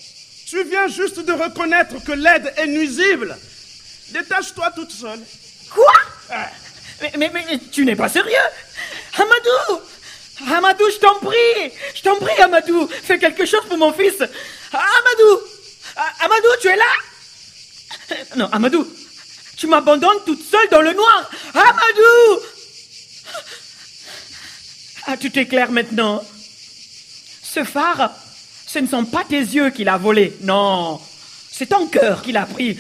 [0.47, 3.37] tu viens juste de reconnaître que l'aide est nuisible.
[4.11, 5.21] Détache-toi toute seule.
[5.71, 5.93] Quoi?
[7.01, 8.37] Mais, mais, mais tu n'es pas sérieux?
[9.19, 9.83] Amadou!
[10.51, 11.73] Amadou, je t'en prie!
[11.95, 12.89] Je t'en prie, Amadou!
[12.89, 14.21] Fais quelque chose pour mon fils!
[14.73, 15.41] Amadou!
[15.97, 18.17] Ah, Amadou, tu es là?
[18.37, 18.87] Non, Amadou
[19.57, 21.31] Tu m'abandonnes toute seule dans le noir!
[21.55, 22.43] Amadou
[25.07, 26.23] Ah, tu t'éclaires maintenant
[27.43, 28.15] Ce phare,
[28.67, 31.01] ce ne sont pas tes yeux qu'il a volé, non
[31.51, 32.79] C'est ton cœur qu'il a pris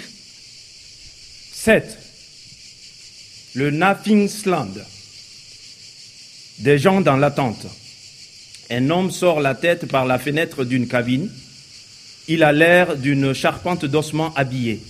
[1.52, 1.98] 7.
[3.54, 4.85] Le Naffingsland.
[6.58, 7.66] Des gens dans l'attente.
[8.70, 11.30] Un homme sort la tête par la fenêtre d'une cabine.
[12.28, 14.80] Il a l'air d'une charpente d'ossements habillée.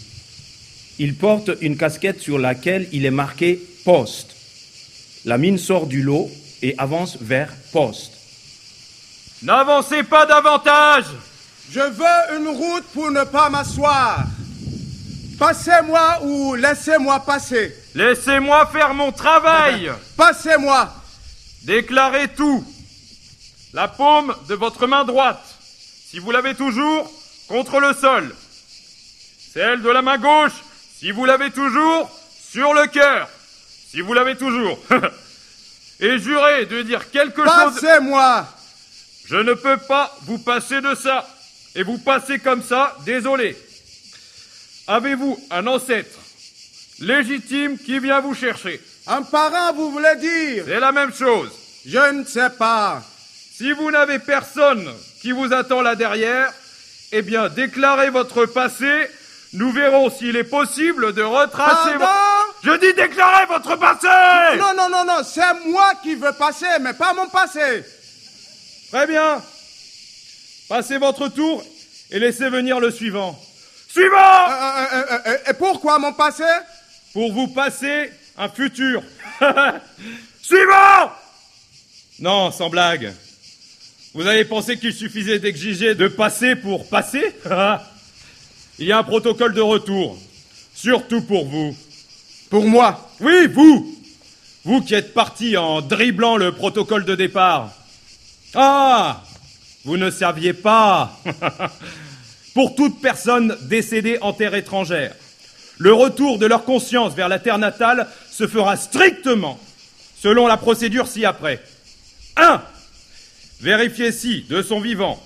[0.99, 4.37] Il porte une casquette sur laquelle il est marqué Poste.
[5.25, 6.31] La mine sort du lot
[6.63, 8.13] et avance vers Poste.
[9.43, 11.07] N'avancez pas davantage
[11.71, 14.25] Je veux une route pour ne pas m'asseoir.
[15.39, 17.75] Passez-moi ou laissez-moi passer.
[17.95, 20.95] Laissez-moi faire mon travail Passez-moi.
[21.65, 22.65] Déclarez tout.
[23.73, 25.43] La paume de votre main droite,
[26.11, 27.11] si vous l'avez toujours,
[27.49, 28.35] contre le sol.
[29.53, 30.53] Celle de la main gauche,
[30.99, 33.29] si vous l'avez toujours, sur le cœur.
[33.91, 34.79] Si vous l'avez toujours.
[36.03, 37.81] Et jurez de dire quelque chose.
[37.81, 38.45] Passez-moi.
[39.25, 41.25] Je ne peux pas vous passer de ça.
[41.77, 43.57] Et vous passez comme ça, désolé.
[44.89, 46.19] Avez-vous un ancêtre
[46.99, 48.81] légitime qui vient vous chercher?
[49.07, 50.65] Un parent, vous voulez dire?
[50.67, 51.53] C'est la même chose.
[51.87, 53.01] Je ne sais pas.
[53.55, 56.53] Si vous n'avez personne qui vous attend là derrière,
[57.13, 59.09] eh bien, déclarez votre passé.
[59.53, 62.32] Nous verrons s'il est possible de retracer Pardon
[62.65, 64.07] Je dis déclarez votre passé
[64.59, 67.85] Non, non, non, non, c'est moi qui veux passer, mais pas mon passé.
[68.91, 69.43] Très bien.
[70.69, 71.65] Passez votre tour
[72.11, 73.39] et laissez venir le suivant.
[73.89, 74.17] Suivant
[74.49, 76.45] Euh, euh, euh, euh, et pourquoi mon passé?
[77.13, 79.03] Pour vous passer un futur.
[80.43, 81.13] Suivant
[82.21, 83.13] Non, sans blague.
[84.15, 87.35] Vous avez pensé qu'il suffisait d'exiger de passer pour passer?
[88.79, 90.17] Il y a un protocole de retour.
[90.75, 91.77] Surtout pour vous.
[92.53, 93.99] Pour moi Oui, vous
[94.67, 97.73] Vous qui êtes parti en dribblant le protocole de départ.
[98.53, 99.23] Ah
[99.87, 101.19] Vous ne serviez pas
[102.55, 105.15] Pour toute personne décédée en terre étrangère,
[105.79, 109.59] le retour de leur conscience vers la terre natale se fera strictement
[110.21, 111.59] selon la procédure ci-après.
[112.37, 112.61] 1.
[113.63, 115.19] Vérifier si, de son vivant,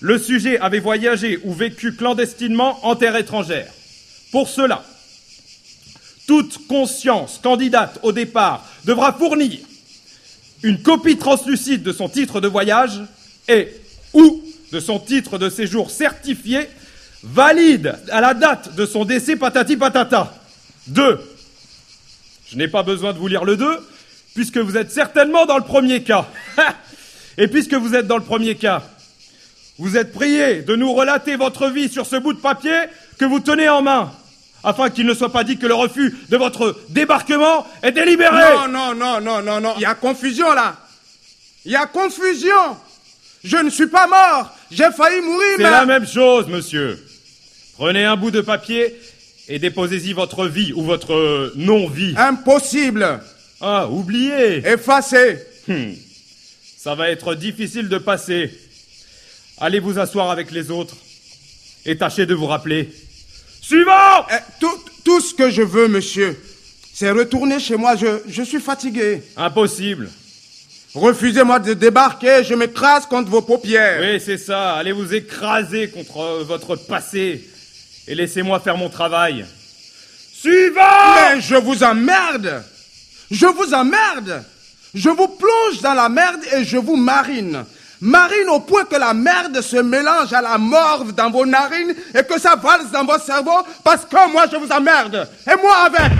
[0.00, 3.70] le sujet avait voyagé ou vécu clandestinement en terre étrangère.
[4.32, 4.84] Pour cela,
[6.26, 9.58] toute conscience candidate au départ devra fournir
[10.64, 13.02] une copie translucide de son titre de voyage
[13.48, 13.68] et
[14.14, 16.68] ou de son titre de séjour certifié
[17.22, 20.34] valide à la date de son décès patati patata.
[20.88, 21.20] 2.
[22.50, 23.66] Je n'ai pas besoin de vous lire le 2
[24.34, 26.26] puisque vous êtes certainement dans le premier cas.
[27.38, 28.82] et puisque vous êtes dans le premier cas,
[29.78, 32.78] vous êtes prié de nous relater votre vie sur ce bout de papier
[33.18, 34.12] que vous tenez en main,
[34.64, 38.54] afin qu'il ne soit pas dit que le refus de votre débarquement est délibéré.
[38.54, 39.74] Non, non, non, non, non, non.
[39.76, 40.76] Il y a confusion là.
[41.64, 42.76] Il y a confusion.
[43.44, 44.50] Je ne suis pas mort.
[44.70, 45.70] J'ai failli mourir, C'est mais...
[45.70, 46.98] la même chose, monsieur.
[47.76, 48.94] Prenez un bout de papier
[49.48, 52.14] et déposez-y votre vie ou votre euh, non-vie.
[52.16, 53.20] Impossible.
[53.60, 54.66] Ah, oubliez.
[54.66, 55.38] Effacé.
[55.68, 55.92] Hmm.
[56.78, 58.52] Ça va être difficile de passer.
[59.58, 60.96] Allez vous asseoir avec les autres
[61.84, 62.90] et tâchez de vous rappeler.
[63.66, 66.38] Suivant Eh, tout, tout ce que je veux, monsieur,
[66.92, 67.96] c'est retourner chez moi.
[67.96, 69.22] Je, je suis fatigué.
[69.38, 70.10] Impossible.
[70.94, 72.44] Refusez-moi de débarquer.
[72.44, 74.00] Je m'écrase contre vos paupières.
[74.02, 74.74] Oui, c'est ça.
[74.74, 77.42] Allez vous écraser contre euh, votre passé
[78.06, 79.46] et laissez-moi faire mon travail.
[80.34, 82.62] Suivant Mais je vous emmerde.
[83.30, 84.44] Je vous emmerde.
[84.94, 87.64] Je vous plonge dans la merde et je vous marine.
[88.04, 92.22] Marine au point que la merde se mélange à la morve dans vos narines et
[92.22, 95.26] que ça valse dans vos cerveaux parce que moi je vous emmerde.
[95.50, 96.12] Et moi avec.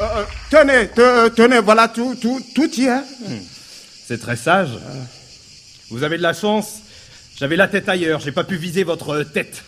[0.00, 3.02] Euh, euh, tenez, te- tenez, voilà tout, tout, tout y est.
[4.06, 4.68] C'est très sage.
[5.90, 6.74] Vous avez de la chance.
[7.36, 9.64] J'avais la tête ailleurs, j'ai pas pu viser votre tête.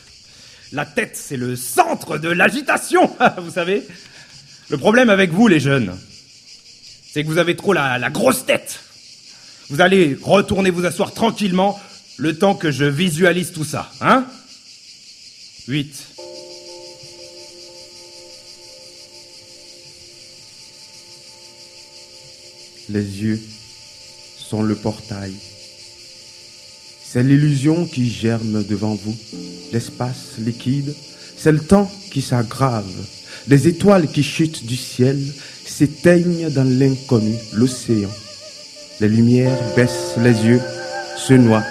[0.70, 3.84] La tête, c'est le centre de l'agitation, vous savez.
[4.70, 5.98] Le problème avec vous, les jeunes,
[7.12, 8.83] c'est que vous avez trop la grosse tête.
[9.70, 11.78] Vous allez retourner vous asseoir tranquillement
[12.16, 14.26] le temps que je visualise tout ça, hein?
[15.68, 16.06] 8.
[22.90, 23.40] Les yeux
[24.36, 25.32] sont le portail.
[27.02, 29.16] C'est l'illusion qui germe devant vous.
[29.72, 30.94] L'espace liquide,
[31.36, 32.92] c'est le temps qui s'aggrave.
[33.48, 35.18] Les étoiles qui chutent du ciel
[35.64, 38.10] s'éteignent dans l'inconnu, l'océan.
[39.04, 40.62] Les lumières baissent les yeux,
[41.18, 41.62] se noient.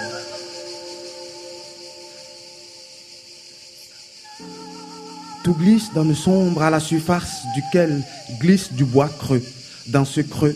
[5.42, 8.04] Tout glisse dans le sombre à la surface duquel
[8.38, 9.42] glisse du bois creux.
[9.88, 10.54] Dans ce creux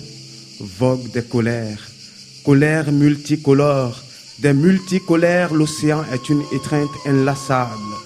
[0.61, 1.83] voguent des colères,
[2.45, 4.01] colères multicolores.
[4.39, 7.97] Des multicolères, l'océan est une étreinte inlassable.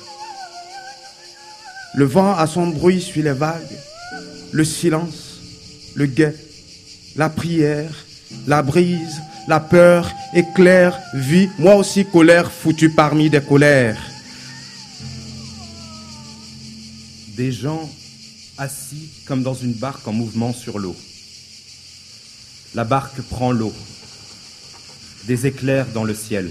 [1.94, 3.76] Le vent a son bruit suit les vagues,
[4.50, 5.40] le silence,
[5.94, 6.34] le guet,
[7.16, 7.92] la prière,
[8.46, 14.00] la brise, la peur, éclair, vie, moi aussi colère foutue parmi des colères.
[17.36, 17.88] Des gens
[18.58, 20.96] assis comme dans une barque en mouvement sur l'eau.
[22.74, 23.72] La barque prend l'eau.
[25.24, 26.50] Des éclairs dans le ciel.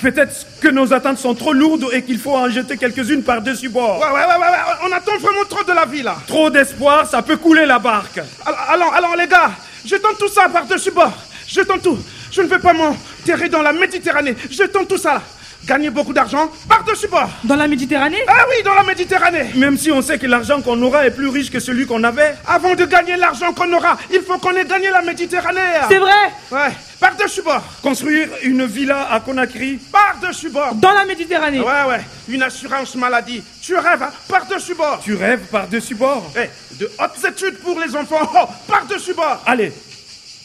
[0.00, 3.98] Peut-être que nos attentes sont trop lourdes et qu'il faut en jeter quelques-unes par-dessus bord.
[4.00, 6.16] Ouais, ouais, ouais, ouais, ouais, on attend vraiment trop de la vie là.
[6.26, 8.20] Trop d'espoir, ça peut couler la barque.
[8.44, 9.52] Alors, alors, alors, les gars,
[9.84, 11.12] jetons tout ça par-dessus bord.
[11.46, 11.98] Jetons tout.
[12.30, 14.36] Je ne vais pas m'enterrer dans la Méditerranée.
[14.50, 15.22] Jetons tout ça.
[15.66, 17.28] Gagner beaucoup d'argent par-dessus bord.
[17.44, 19.50] Dans la Méditerranée Ah oui, dans la Méditerranée.
[19.54, 22.34] Même si on sait que l'argent qu'on aura est plus riche que celui qu'on avait.
[22.46, 25.60] Avant de gagner l'argent qu'on aura, il faut qu'on ait gagné la Méditerranée.
[25.88, 26.10] C'est vrai
[26.50, 27.62] Ouais, par-dessus bord.
[27.80, 29.78] Construire une villa à Conakry.
[29.92, 30.74] Par-dessus bord.
[30.74, 33.42] Dans la Méditerranée Ouais, ouais, une assurance maladie.
[33.62, 35.00] Tu rêves, hein Par-dessus bord.
[35.04, 36.28] Tu rêves par-dessus bord.
[36.36, 36.48] Eh,
[36.80, 38.28] de hautes études pour les enfants.
[38.34, 39.40] Oh, par-dessus bord.
[39.46, 39.72] Allez,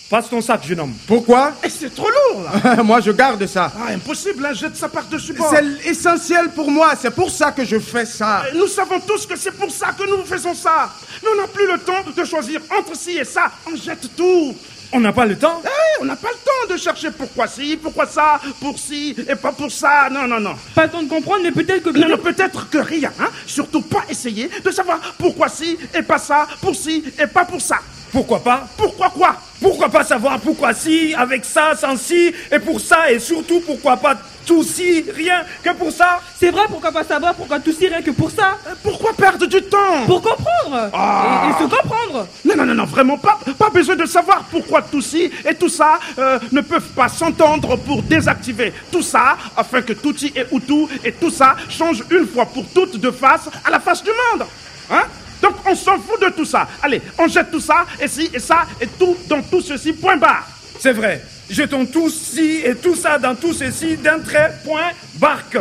[0.09, 0.93] passe ton sac, jeune homme.
[1.07, 2.83] Pourquoi Eh, C'est trop lourd là.
[2.83, 3.71] moi, je garde ça.
[3.77, 5.53] Ah, impossible, hein, jette ça par-dessus bord.
[5.53, 8.43] C'est essentiel pour moi, c'est pour ça que je fais ça.
[8.45, 10.89] Euh, Nous savons tous que c'est pour ça que nous faisons ça.
[11.21, 13.51] Mais on n'a plus le temps de choisir entre ci et ça.
[13.71, 14.55] On jette tout.
[14.93, 17.75] On n'a pas le temps Eh, on n'a pas le temps de chercher pourquoi ci,
[17.75, 20.07] pourquoi ça, pour ci et pas pour ça.
[20.09, 20.55] Non, non, non.
[20.73, 21.89] Pas le temps de comprendre, mais peut-être que...
[21.89, 23.11] Non, non, peut-être que rien.
[23.19, 23.27] Hein?
[23.45, 27.59] Surtout pas essayer de savoir pourquoi ci et pas ça, pour ci et pas pour
[27.59, 27.79] ça.
[28.11, 32.79] Pourquoi pas Pourquoi quoi Pourquoi pas savoir pourquoi si, avec ça, sans si, et pour
[32.79, 34.15] ça, et surtout pourquoi pas
[34.45, 38.01] tout si, rien que pour ça C'est vrai, pourquoi pas savoir pourquoi tout si rien
[38.01, 41.47] que pour ça Euh, Pourquoi perdre du temps Pour comprendre Ah.
[41.47, 44.81] et, et se comprendre Non, non, non, non, vraiment pas, pas besoin de savoir pourquoi
[44.83, 49.81] tout ci et tout ça euh, ne peuvent pas s'entendre pour désactiver tout ça, afin
[49.81, 53.11] que tout ci et ou tout et tout ça change une fois pour toutes de
[53.11, 54.47] face à la face du monde.
[54.91, 55.03] Hein?
[55.41, 56.67] Donc on s'en fout de tout ça.
[56.81, 60.17] Allez, on jette tout ça, et ci et ça, et tout dans tout ceci, point
[60.17, 60.47] barre.
[60.79, 61.21] C'est vrai.
[61.49, 65.57] Jetons tout ci et tout ça dans tout ceci d'un trait, point, barque.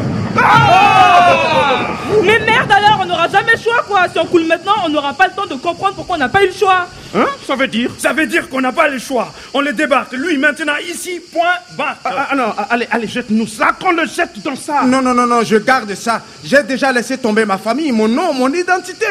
[2.25, 5.15] Mais merde alors, on n'aura jamais le choix quoi Si on coule maintenant, on n'aura
[5.15, 7.27] pas le temps de comprendre pourquoi on n'a pas eu le choix Hein?
[7.47, 7.91] Ça veut dire?
[7.99, 9.33] Ça veut dire qu'on n'a pas le choix.
[9.55, 11.99] On le débarque, lui maintenant, ici, point, barque.
[12.05, 14.83] Ah, ah, non, ah, allez, allez, jette-nous ça, qu'on le jette dans ça.
[14.83, 16.21] Non, non, non, non, je garde ça.
[16.45, 19.07] J'ai déjà laissé tomber ma famille, mon nom, mon identité.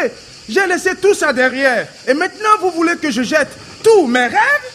[0.47, 1.88] J'ai laissé tout ça derrière.
[2.08, 3.49] Et maintenant, vous voulez que je jette
[3.84, 4.69] tous mes rêves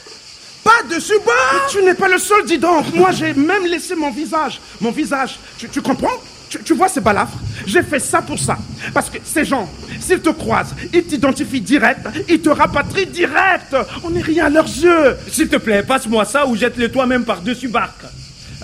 [0.64, 1.66] Pas dessus bas?
[1.70, 2.92] Tu n'es pas le seul, dis donc.
[2.94, 4.60] Moi, j'ai même laissé mon visage.
[4.80, 6.10] Mon visage, tu, tu comprends?
[6.48, 7.38] Tu, tu vois ces balafres?
[7.64, 8.58] J'ai fait ça pour ça.
[8.92, 13.76] Parce que ces gens, s'ils te croisent, ils t'identifient direct, ils te rapatrient direct.
[14.02, 15.16] On n'est rien à leurs yeux.
[15.30, 18.02] S'il te plaît, passe-moi ça ou jette-le toi-même par-dessus barque.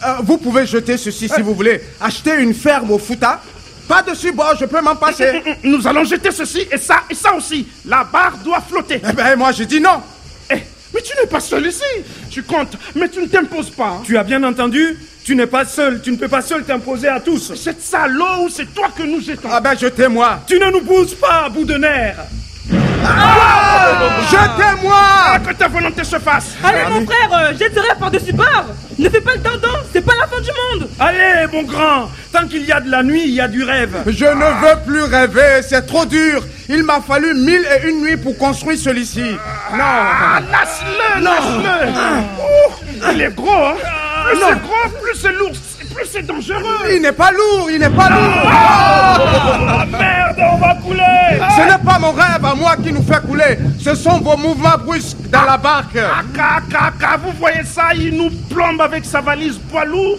[0.05, 1.81] Euh, vous pouvez jeter ceci si vous voulez.
[2.01, 3.41] Acheter une ferme au Fouta.
[3.89, 5.43] Pas dessus, bon, je peux m'en passer.
[5.65, 7.67] Nous allons jeter ceci et ça et ça aussi.
[7.85, 9.01] La barre doit flotter.
[9.09, 10.03] Eh ben, moi, je dis non.
[10.51, 10.55] Eh,
[10.95, 11.83] mais tu n'es pas seul ici.
[12.31, 14.01] Tu comptes, mais tu ne t'imposes pas.
[14.05, 17.21] Tu as bien entendu Tu n'es pas seul, tu ne peux pas seul t'imposer à
[17.21, 17.53] tous.
[17.55, 20.41] Jette ça l'eau ou c'est toi que nous jetons Ah ben, jetez-moi.
[20.47, 22.17] Tu ne nous pousses pas, bout de nerf.
[24.31, 26.57] Jetez-moi Que ta volonté se fasse.
[26.65, 28.67] Allez mon frère, euh, jette ce rêve par-dessus bord
[28.99, 30.51] Ne fais pas le tendon, c'est pas la fin du
[30.81, 33.63] monde Allez, mon grand, tant qu'il y a de la nuit, il y a du
[33.63, 33.97] rêve.
[34.07, 36.43] Je ne veux plus rêver, c'est trop dur.
[36.69, 39.37] Il m'a fallu mille et une nuits pour construire celui-ci.
[39.73, 39.79] Non.
[39.79, 41.89] Lâche-le, lâche-le.
[41.91, 43.75] Ouh, Il est gros, hein
[44.29, 45.53] plus c'est gros, plus c'est lourd,
[45.97, 46.91] plus c'est dangereux.
[46.93, 48.51] Il n'est pas lourd, il n'est pas lourd.
[48.53, 51.41] Ah, merde, on va couler.
[51.57, 53.59] Ce n'est pas mon rêve à moi qui nous fait couler.
[53.81, 55.97] Ce sont vos mouvements brusques dans la barque.
[55.97, 60.19] Aka, aka, aka, vous voyez ça Il nous plombe avec sa valise poids lourd.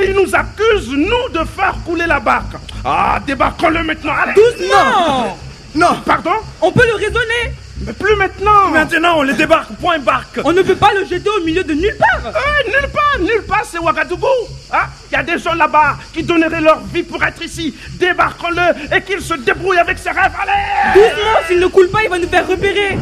[0.00, 2.56] Et il nous accuse, nous, de faire couler la barque.
[2.84, 4.12] Ah, débarquons-le maintenant.
[4.22, 4.34] Allez.
[4.34, 5.36] Doucement
[5.74, 6.30] Non, Pardon?
[6.62, 7.52] On peut le raisonner
[7.84, 8.70] Mais plus maintenant.
[8.70, 10.40] Maintenant, on les débarque, point barque.
[10.44, 13.42] On ne peut pas le jeter au milieu de nulle part Euh, nulle part, nulle
[13.46, 14.26] part, c'est Ouagadougou.
[14.70, 17.74] Ah, Il y a des gens là-bas qui donneraient leur vie pour être ici.
[17.94, 20.32] Débarquons-le et qu'il se débrouille avec ses rêves.
[20.42, 22.96] Allez Doucement S'il ne coule pas, il va nous faire repérer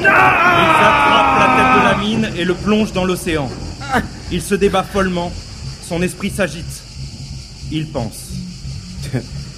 [0.00, 3.48] Il attrape la tête de la mine et le plonge dans l'océan.
[4.32, 5.32] Il se débat follement.
[5.88, 6.82] Son esprit s'agite.
[7.70, 8.30] Il pense.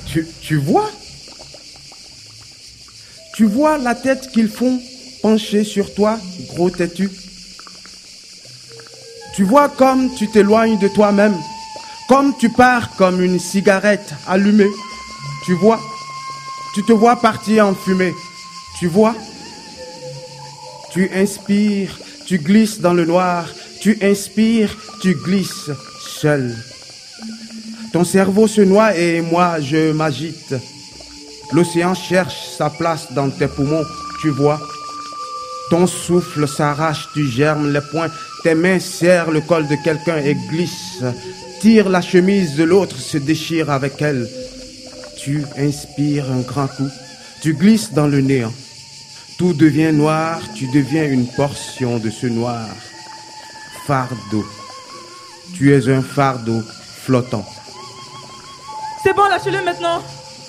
[0.07, 0.91] tu, tu vois?
[3.35, 4.79] Tu vois la tête qu'ils font
[5.23, 6.19] pencher sur toi,
[6.49, 7.09] gros têtu
[9.35, 11.35] Tu vois comme tu t'éloignes de toi-même,
[12.09, 14.71] comme tu pars comme une cigarette allumée.
[15.47, 15.81] Tu vois
[16.75, 18.13] Tu te vois partir en fumée.
[18.79, 19.15] Tu vois
[20.93, 23.49] Tu inspires, tu glisses dans le noir.
[23.81, 25.71] Tu inspires, tu glisses
[26.21, 26.55] seul.
[27.93, 30.55] Ton cerveau se noie et moi je m'agite.
[31.53, 33.85] L'océan cherche sa place dans tes poumons,
[34.21, 34.61] tu vois.
[35.69, 38.11] Ton souffle s'arrache, tu germes les poings,
[38.43, 41.05] tes mains serrent le col de quelqu'un et glissent.
[41.61, 44.29] Tire la chemise de l'autre, se déchire avec elle.
[45.19, 46.89] Tu inspires un grand coup,
[47.43, 48.53] tu glisses dans le néant.
[49.39, 52.67] Tout devient noir, tu deviens une portion de ce noir.
[53.87, 54.45] Fardeau.
[55.55, 56.63] Tu es un fardeau
[57.05, 57.47] flottant.
[59.03, 60.03] C'est bon, lâchez-le maintenant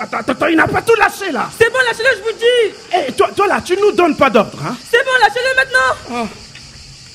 [0.04, 1.50] Attends, attends, il n'a pas tout lâché là.
[1.58, 4.60] C'est bon, lâchez-le, je vous dis Eh, toi, toi là, tu nous donnes pas d'ordre,
[4.62, 6.28] hein C'est bon, lâchez-le maintenant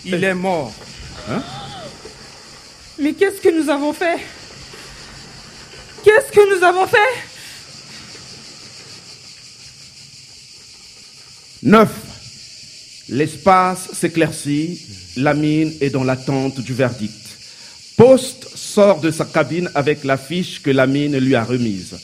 [0.07, 0.72] Il est mort.
[2.99, 4.18] Mais qu'est-ce que nous avons fait?
[6.03, 6.97] Qu'est-ce que nous avons fait?
[11.62, 11.89] 9.
[13.11, 14.80] L'espace s'éclaircit,
[15.18, 17.12] la mine est dans l'attente du verdict.
[17.99, 21.97] Post sort de sa cabine avec la fiche que la mine lui a remise.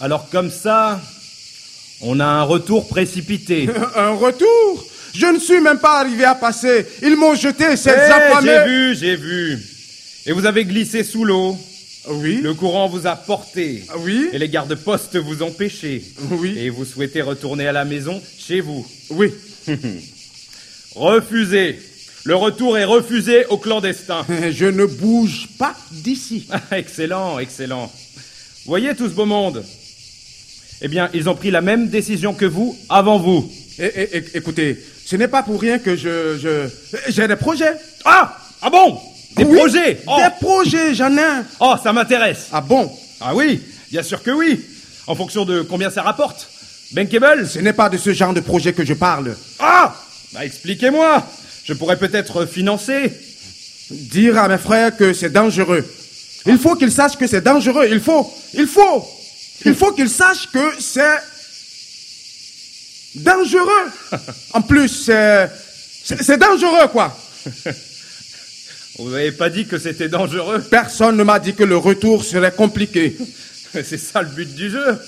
[0.00, 1.00] Alors comme ça,
[2.00, 3.68] on a un retour précipité.
[3.96, 6.86] Un retour Je ne suis même pas arrivé à passer.
[7.02, 8.48] Ils m'ont jeté, ces Eh, affamés.
[8.50, 9.58] j'ai vu, j'ai vu.
[10.26, 11.56] Et vous avez glissé sous l'eau.
[12.08, 12.40] Oui.
[12.42, 13.84] Le courant vous a porté.
[14.00, 14.28] Oui.
[14.32, 16.02] Et les gardes-postes vous ont pêché.
[16.32, 16.54] Oui.
[16.58, 18.86] Et vous souhaitez retourner à la maison chez vous.
[19.10, 19.32] Oui.
[20.94, 21.78] Refusé.
[22.24, 24.26] Le retour est refusé au clandestin.
[24.50, 26.46] Je ne bouge pas d'ici.
[26.72, 27.90] excellent, excellent.
[28.66, 29.64] Voyez tout ce beau monde
[30.82, 33.50] Eh bien, ils ont pris la même décision que vous avant vous.
[33.78, 36.38] É- é- é- écoutez, ce n'est pas pour rien que je...
[36.38, 36.68] je...
[37.08, 37.72] J'ai des projets.
[38.04, 38.98] Ah Ah bon?
[39.36, 39.98] Des Oui, projets?
[40.06, 40.16] Oh.
[40.18, 41.44] Des projets, j'en ai un.
[41.60, 42.48] oh, ça m'intéresse.
[42.52, 42.90] Ah bon?
[43.20, 43.60] Ah oui,
[43.90, 44.60] bien sûr que oui.
[45.06, 46.48] En fonction de combien ça rapporte.
[46.92, 47.48] Bankable?
[47.48, 49.36] Ce n'est pas de ce genre de projet que je parle.
[49.58, 49.94] Ah
[50.32, 51.26] Bah expliquez-moi.
[51.64, 53.12] Je pourrais peut-être financer.
[53.90, 55.84] Dire à mes frères que c'est dangereux.
[56.46, 57.88] Il faut qu'ils sachent que c'est dangereux.
[57.90, 58.30] Il faut.
[58.54, 59.04] Il faut.
[59.64, 61.20] Il faut qu'ils sachent que c'est
[63.14, 63.90] dangereux.
[64.52, 65.10] En plus,
[66.04, 67.16] c'est dangereux, quoi.
[68.98, 70.62] Vous n'avez pas dit que c'était dangereux.
[70.70, 73.16] Personne ne m'a dit que le retour serait compliqué.
[73.72, 74.98] C'est ça le but du jeu.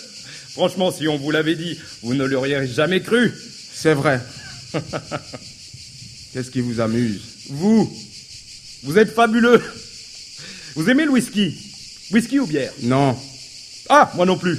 [0.55, 3.33] Franchement, si on vous l'avait dit, vous ne l'auriez jamais cru.
[3.73, 4.21] C'est vrai.
[6.33, 7.23] Qu'est-ce qui vous amuse?
[7.49, 7.97] Vous,
[8.83, 9.63] vous êtes fabuleux.
[10.75, 11.57] Vous aimez le whisky
[12.11, 12.73] Whisky ou bière?
[12.83, 13.17] Non.
[13.89, 14.59] Ah, moi non plus.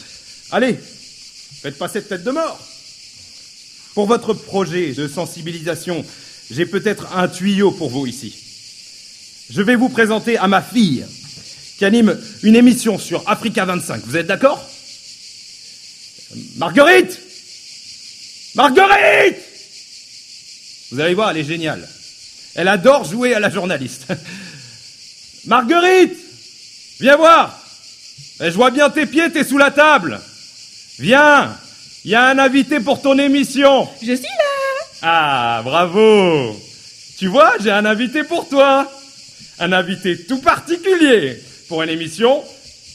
[0.50, 0.78] Allez,
[1.62, 2.60] faites pas cette tête de mort.
[3.94, 6.04] Pour votre projet de sensibilisation,
[6.50, 8.34] j'ai peut-être un tuyau pour vous ici.
[9.50, 11.04] Je vais vous présenter à ma fille,
[11.78, 14.02] qui anime une émission sur Africa 25.
[14.04, 14.66] Vous êtes d'accord?
[16.56, 17.18] Marguerite
[18.54, 19.36] Marguerite
[20.90, 21.86] Vous allez voir, elle est géniale.
[22.54, 24.06] Elle adore jouer à la journaliste.
[25.46, 26.16] Marguerite
[27.00, 27.61] Viens voir
[28.42, 30.20] Eh, Je vois bien tes pieds, t'es sous la table.
[30.98, 31.56] Viens
[32.04, 33.88] Il y a un invité pour ton émission.
[34.02, 36.56] Je suis là Ah, bravo
[37.18, 38.90] Tu vois, j'ai un invité pour toi.
[39.60, 41.40] Un invité tout particulier.
[41.68, 42.42] Pour une émission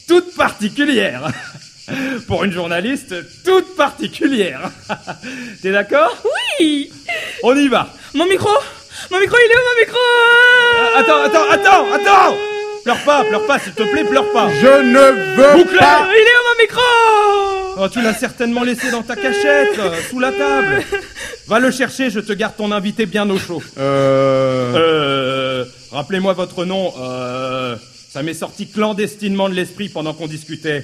[0.06, 1.22] toute particulière.
[2.26, 4.70] Pour une journaliste toute particulière.
[5.62, 6.14] T'es d'accord?
[6.60, 6.92] Oui
[7.42, 7.88] On y va.
[8.12, 8.50] Mon micro
[9.10, 9.98] Mon micro, il est où mon micro?
[10.76, 12.47] Ah, Attends, attends, attends, attends
[12.84, 14.50] Pleure pas, pleure pas, s'il te plaît, pleure pas.
[14.52, 15.78] Je ne veux Bouclé.
[15.78, 16.06] pas.
[16.10, 16.80] Il est où mon micro
[17.80, 20.82] Oh, tu l'as certainement laissé dans ta cachette, euh, sous la table.
[21.46, 23.62] Va le chercher, je te garde ton invité bien au chaud.
[23.78, 24.74] Euh...
[24.74, 26.92] Euh, rappelez-moi votre nom.
[26.98, 27.76] Euh,
[28.10, 30.82] ça m'est sorti clandestinement de l'esprit pendant qu'on discutait.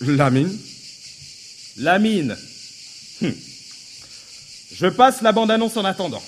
[0.00, 0.56] Lamine
[1.78, 2.36] Lamine.
[3.22, 3.32] Hum.
[4.74, 6.22] Je passe la bande-annonce en attendant.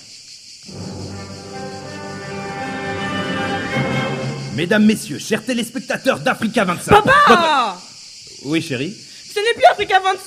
[4.55, 6.91] Mesdames, Messieurs, chers téléspectateurs d'Africa 25.
[6.91, 7.77] Papa
[8.45, 8.93] Oui, chérie
[9.33, 10.23] Ce n'est plus Africa 25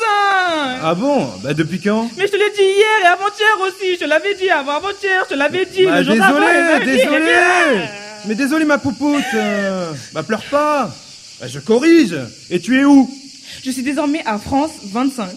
[0.83, 3.95] Ah bon Bah depuis quand Mais je te l'ai dit hier et avant-hier aussi.
[3.95, 5.22] Je te l'avais dit avant avant-hier.
[5.29, 5.85] Je te l'avais dit.
[5.85, 6.97] Bah, le jour d'avant, désolé, je l'avais dit.
[6.99, 7.83] désolé
[8.27, 10.91] Mais désolé ma poupoute euh, Bah pleure pas
[11.41, 12.16] Bah je corrige
[12.51, 13.09] Et tu es où
[13.64, 15.29] Je suis désormais à France 25.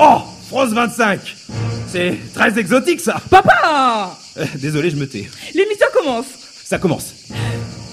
[0.00, 1.20] Oh France 25
[1.92, 5.28] C'est très exotique ça Papa Euh, Désolé, je me tais.
[5.54, 6.26] L'émission commence.
[6.64, 7.14] Ça commence.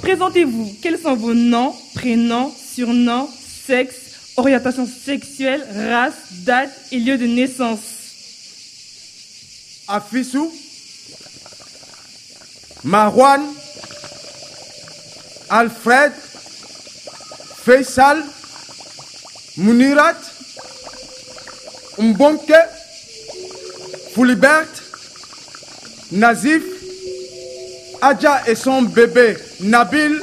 [0.04, 0.76] Présentez-vous.
[0.82, 3.30] Quels sont vos noms, prénoms, surnoms,
[3.66, 7.80] sexe, orientation sexuelle, race, date et lieu de naissance?
[9.88, 10.52] Afissou,
[12.84, 13.42] Marwan,
[15.50, 16.12] Alfred,
[17.64, 18.26] Faisal,
[19.56, 20.20] Munirat,
[21.98, 22.52] Mbonke,
[24.14, 24.68] Foulibert,
[26.12, 26.64] Nazif,
[28.02, 30.22] Adja et son bébé Nabil,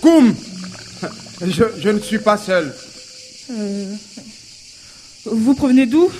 [0.00, 0.34] Koum.
[1.46, 2.72] Je, je ne suis pas seul.
[3.50, 3.92] Euh,
[5.26, 6.10] Vous provenez d'où?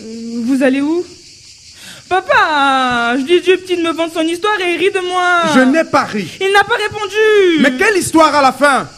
[0.00, 1.04] Euh, Vous allez où?
[2.08, 5.42] Papa, je dis Dieu petit de me vendre son histoire et il rit de moi.
[5.54, 6.28] Je n'ai pas ri.
[6.40, 7.60] Il n'a pas répondu.
[7.60, 8.88] Mais quelle histoire à la fin?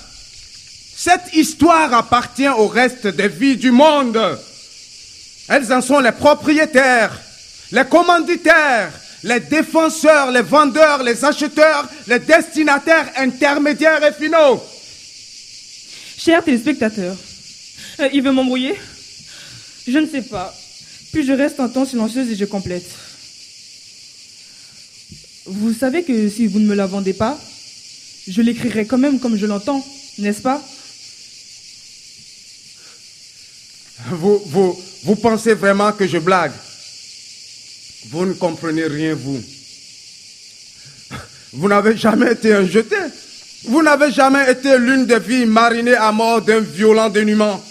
[0.94, 4.18] Cette histoire appartient au reste des vies du monde.
[5.48, 7.18] Elles en sont les propriétaires,
[7.72, 8.90] les commanditaires,
[9.22, 14.62] les défenseurs, les vendeurs, les acheteurs, les destinataires intermédiaires et finaux.
[16.16, 17.16] Chers téléspectateurs,
[18.00, 18.74] euh, il veut m'embrouiller?
[19.86, 20.54] Je ne sais pas.
[21.12, 22.88] Puis je reste un temps silencieuse et je complète.
[25.46, 27.38] Vous savez que si vous ne me la vendez pas,
[28.26, 29.84] je l'écrirai quand même comme je l'entends,
[30.18, 30.62] n'est-ce pas?
[34.10, 36.52] Vous, vous, vous pensez vraiment que je blague?
[38.06, 39.42] Vous ne comprenez rien, vous.
[41.52, 42.96] Vous n'avez jamais été un jeté.
[43.64, 47.62] Vous n'avez jamais été l'une des filles marinées à mort d'un violent dénuement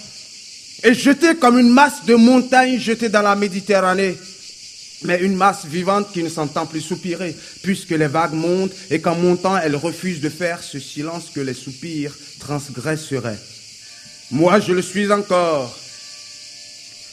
[0.84, 4.16] et jetée comme une masse de montagnes jetée dans la Méditerranée.
[5.02, 9.14] Mais une masse vivante qui ne s'entend plus soupirer, puisque les vagues montent et qu'en
[9.14, 13.38] montant, elles refusent de faire ce silence que les soupirs transgresseraient.
[14.32, 15.76] Moi, je le suis encore.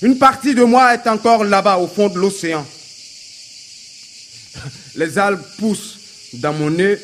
[0.02, 2.66] Une partie de moi est encore là-bas au fond de l'océan.
[4.96, 5.98] Les algues poussent
[6.34, 6.98] dans mon nez,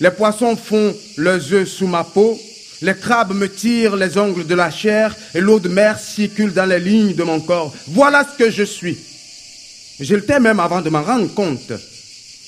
[0.00, 2.38] les poissons font leurs œufs sous ma peau,
[2.82, 6.66] les crabes me tirent les ongles de la chair et l'eau de mer circule dans
[6.66, 7.74] les lignes de mon corps.
[7.88, 8.98] Voilà ce que je suis.
[10.00, 11.72] Je l'étais même avant de m'en rendre compte.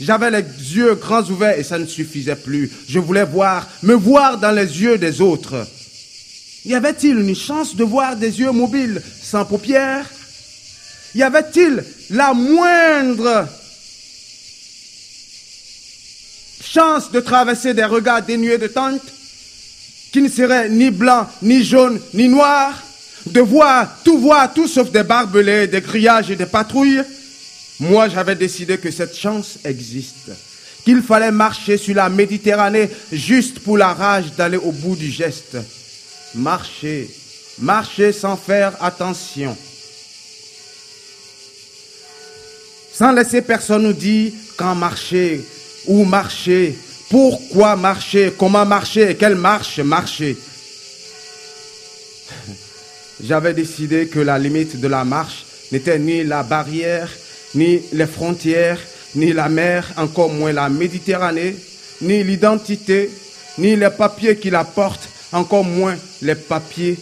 [0.01, 0.43] J'avais les
[0.75, 2.71] yeux grands ouverts et ça ne suffisait plus.
[2.89, 5.67] Je voulais voir, me voir dans les yeux des autres.
[6.67, 10.11] Y avait-il une chance de voir des yeux mobiles sans paupières?
[11.15, 13.49] Y avait-il la moindre
[16.77, 19.01] de traverser des regards dénués de tente
[20.13, 22.83] qui ne seraient ni blancs, ni jaunes, ni noirs
[23.27, 27.03] De voir, tout voir, tout sauf des barbelés, des grillages et des patrouilles
[27.81, 30.31] Moi, j'avais décidé que cette chance existe.
[30.85, 35.57] Qu'il fallait marcher sur la Méditerranée juste pour la rage d'aller au bout du geste.
[36.35, 37.11] Marcher,
[37.59, 39.57] marcher sans faire attention.
[42.93, 45.43] Sans laisser personne nous dire quand marcher,
[45.87, 46.77] où marcher,
[47.09, 49.15] pourquoi marcher, comment marcher?
[49.17, 50.37] Quelle marche marcher?
[53.23, 57.09] J'avais décidé que la limite de la marche n'était ni la barrière,
[57.55, 58.81] ni les frontières,
[59.15, 61.57] ni la mer, encore moins la Méditerranée,
[62.03, 63.11] ni l'identité,
[63.59, 66.99] ni les papiers qui la portent, encore moins les papiers,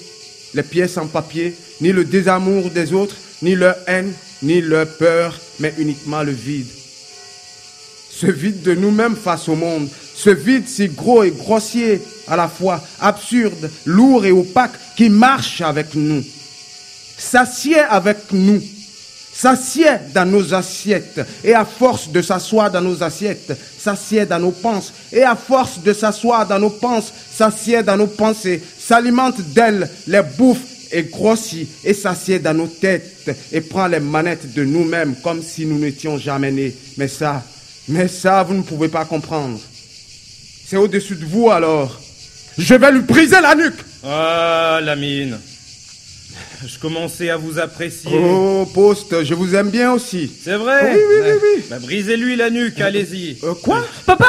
[0.54, 4.12] les pièces en papier, ni le désamour des autres, ni leur haine,
[4.42, 6.68] ni leur peur, mais uniquement le vide.
[8.24, 12.48] Ce vide de nous-mêmes face au monde, ce vide si gros et grossier à la
[12.48, 16.24] fois, absurde, lourd et opaque, qui marche avec nous,
[17.18, 18.62] s'assied avec nous,
[19.34, 24.52] s'assied dans nos assiettes, et à force de s'asseoir dans nos assiettes, s'assied dans nos
[24.52, 29.90] pensées, et à force de s'asseoir dans nos pensées, s'assied dans nos pensées, s'alimente d'elles,
[30.06, 30.60] les bouffe
[30.92, 35.66] et grossit, et s'assied dans nos têtes, et prend les manettes de nous-mêmes comme si
[35.66, 36.74] nous n'étions jamais nés.
[36.96, 37.42] Mais ça,
[37.88, 39.58] mais ça, vous ne pouvez pas comprendre.
[40.66, 42.00] C'est au-dessus de vous alors.
[42.56, 43.78] Je vais lui briser la nuque.
[44.06, 45.38] Ah, la mine.
[46.66, 48.10] je commençais à vous apprécier.
[48.14, 50.32] Oh, Poste, je vous aime bien aussi.
[50.42, 51.64] C'est vrai Oui, oui, oui, oui.
[51.68, 53.38] Bah, Brisez-lui la nuque, allez-y.
[53.44, 54.26] Euh, quoi Papa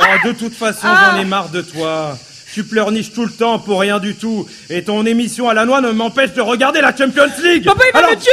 [0.00, 2.16] Ah, de toute façon, j'en ai marre de toi.
[2.54, 4.46] Tu pleurniches tout le temps pour rien du tout.
[4.68, 7.64] Et ton émission à la noix ne m'empêche de regarder la Champions League.
[7.64, 8.30] Papa, il va Alors- me tuer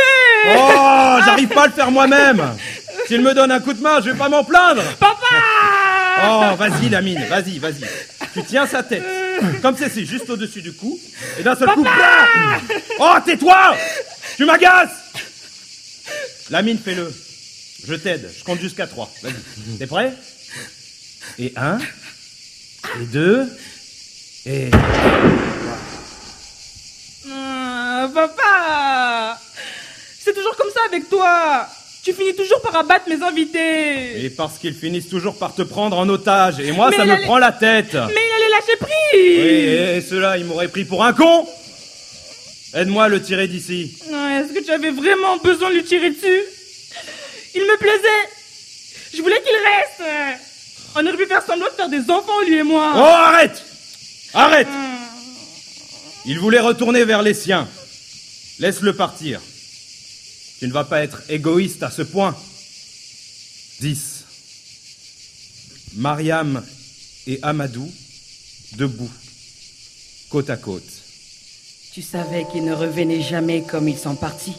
[0.58, 2.42] Oh, j'arrive pas à le faire moi-même.
[3.10, 4.84] S'il me donne un coup de main, je vais pas m'en plaindre.
[5.00, 5.26] Papa
[6.22, 7.82] Oh, vas-y, Lamine, vas-y, vas-y.
[8.36, 9.04] Tu tiens sa tête.
[9.64, 11.00] Comme c'est juste au-dessus du cou.
[11.40, 11.84] Et d'un seul coup,
[13.00, 13.76] Oh, tais-toi
[14.38, 14.92] Tu m'agaces
[16.52, 17.12] Lamine, fais-le.
[17.88, 18.30] Je t'aide.
[18.38, 19.12] Je compte jusqu'à trois.
[19.24, 19.78] Vas-y.
[19.80, 20.14] T'es prêt
[21.40, 21.80] Et un.
[23.02, 23.50] Et deux.
[24.46, 24.70] Et...
[27.32, 29.40] Ah, Papa
[30.24, 31.68] C'est toujours comme ça avec toi
[32.04, 35.98] Tu finis toujours par abattre mes invités Et parce qu'ils finissent toujours par te prendre
[35.98, 36.60] en otage.
[36.60, 37.94] Et moi, Mais ça il me allait- prend la tête.
[37.94, 41.48] Mais il allait lâcher Oui, prise et ceux-là, ils m'auraient pris pour un con
[42.74, 43.98] Aide-moi à le tirer d'ici.
[44.08, 46.42] Est-ce que tu avais vraiment besoin de lui tirer dessus?
[47.56, 48.30] Il me plaisait
[49.16, 50.10] Je voulais qu'il reste
[50.96, 53.64] On aurait pu faire semblant de faire des enfants, lui et moi Oh, arrête
[54.34, 54.68] Arrête
[56.26, 57.68] Il voulait retourner vers les siens.
[58.60, 59.42] Laisse-le partir.
[60.60, 62.36] Tu ne vas pas être égoïste à ce point.
[63.80, 64.26] 10.
[65.96, 66.62] Mariam
[67.28, 67.90] et Amadou,
[68.76, 69.10] debout,
[70.30, 70.84] côte à côte.
[71.94, 74.56] Tu savais qu'ils ne revenaient jamais comme ils sont partis.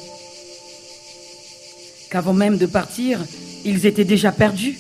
[2.11, 3.21] Qu'avant même de partir,
[3.65, 4.79] ils étaient déjà perdus.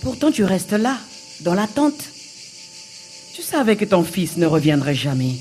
[0.00, 0.98] Pourtant, tu restes là,
[1.40, 2.04] dans l'attente.
[3.34, 5.34] Tu savais que ton fils ne reviendrait jamais.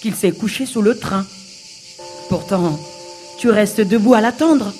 [0.00, 1.26] Qu'il s'est couché sous le train.
[2.28, 2.78] Pourtant,
[3.44, 4.72] tu restes debout à l'attendre.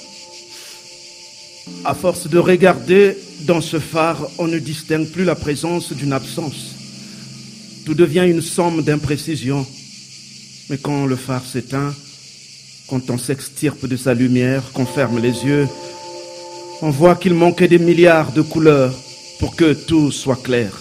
[1.85, 6.75] À force de regarder dans ce phare, on ne distingue plus la présence d'une absence.
[7.85, 9.67] Tout devient une somme d'imprécisions.
[10.71, 11.95] Mais quand le phare s'éteint,
[12.89, 15.69] quand on s'extirpe de sa lumière, qu'on ferme les yeux,
[16.81, 18.95] on voit qu'il manquait des milliards de couleurs
[19.41, 20.73] pour que tout soit clair.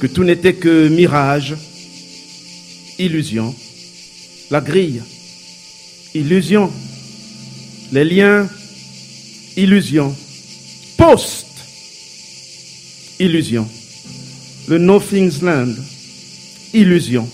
[0.00, 1.56] Que tout n'était que mirage,
[2.98, 3.54] illusion,
[4.50, 5.00] la grille,
[6.14, 6.70] illusion,
[7.92, 8.48] les liens,
[9.56, 10.14] illusion,
[10.96, 11.46] poste,
[13.18, 13.68] illusion,
[14.68, 15.74] le Nothing's Land,
[16.74, 17.28] illusion,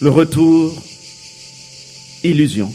[0.00, 0.74] le retour,
[2.22, 2.72] illusion.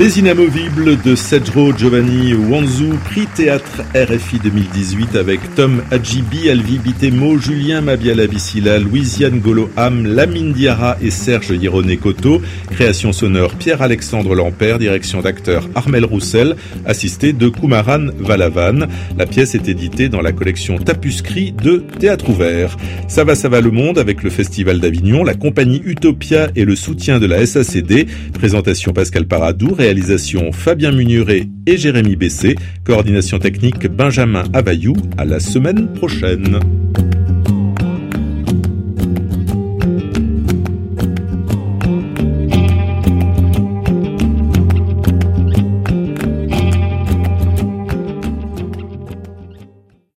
[0.00, 7.36] Les inamovibles de Sedro Giovanni Wanzu, prix théâtre RFI 2018 avec Tom Adjibi, Alvi Bitemo,
[7.36, 12.40] Julien Mabiala Bissila, Louisiane Golo-Ham, Lamine Diarra et Serge Hierone Coto.
[12.70, 18.86] Création sonore Pierre-Alexandre Lampère, direction d'acteur Armel Roussel, assisté de Kumaran Valavan.
[19.18, 22.78] La pièce est éditée dans la collection Tapuscrit de Théâtre Ouvert.
[23.06, 26.74] Ça va, ça va le monde avec le Festival d'Avignon, la compagnie Utopia et le
[26.74, 28.06] soutien de la SACD.
[28.32, 29.74] Présentation Pascal Paradou,
[30.52, 34.94] Fabien Munuret et Jérémy Bessé, coordination technique Benjamin Availlou.
[35.18, 36.60] À la semaine prochaine.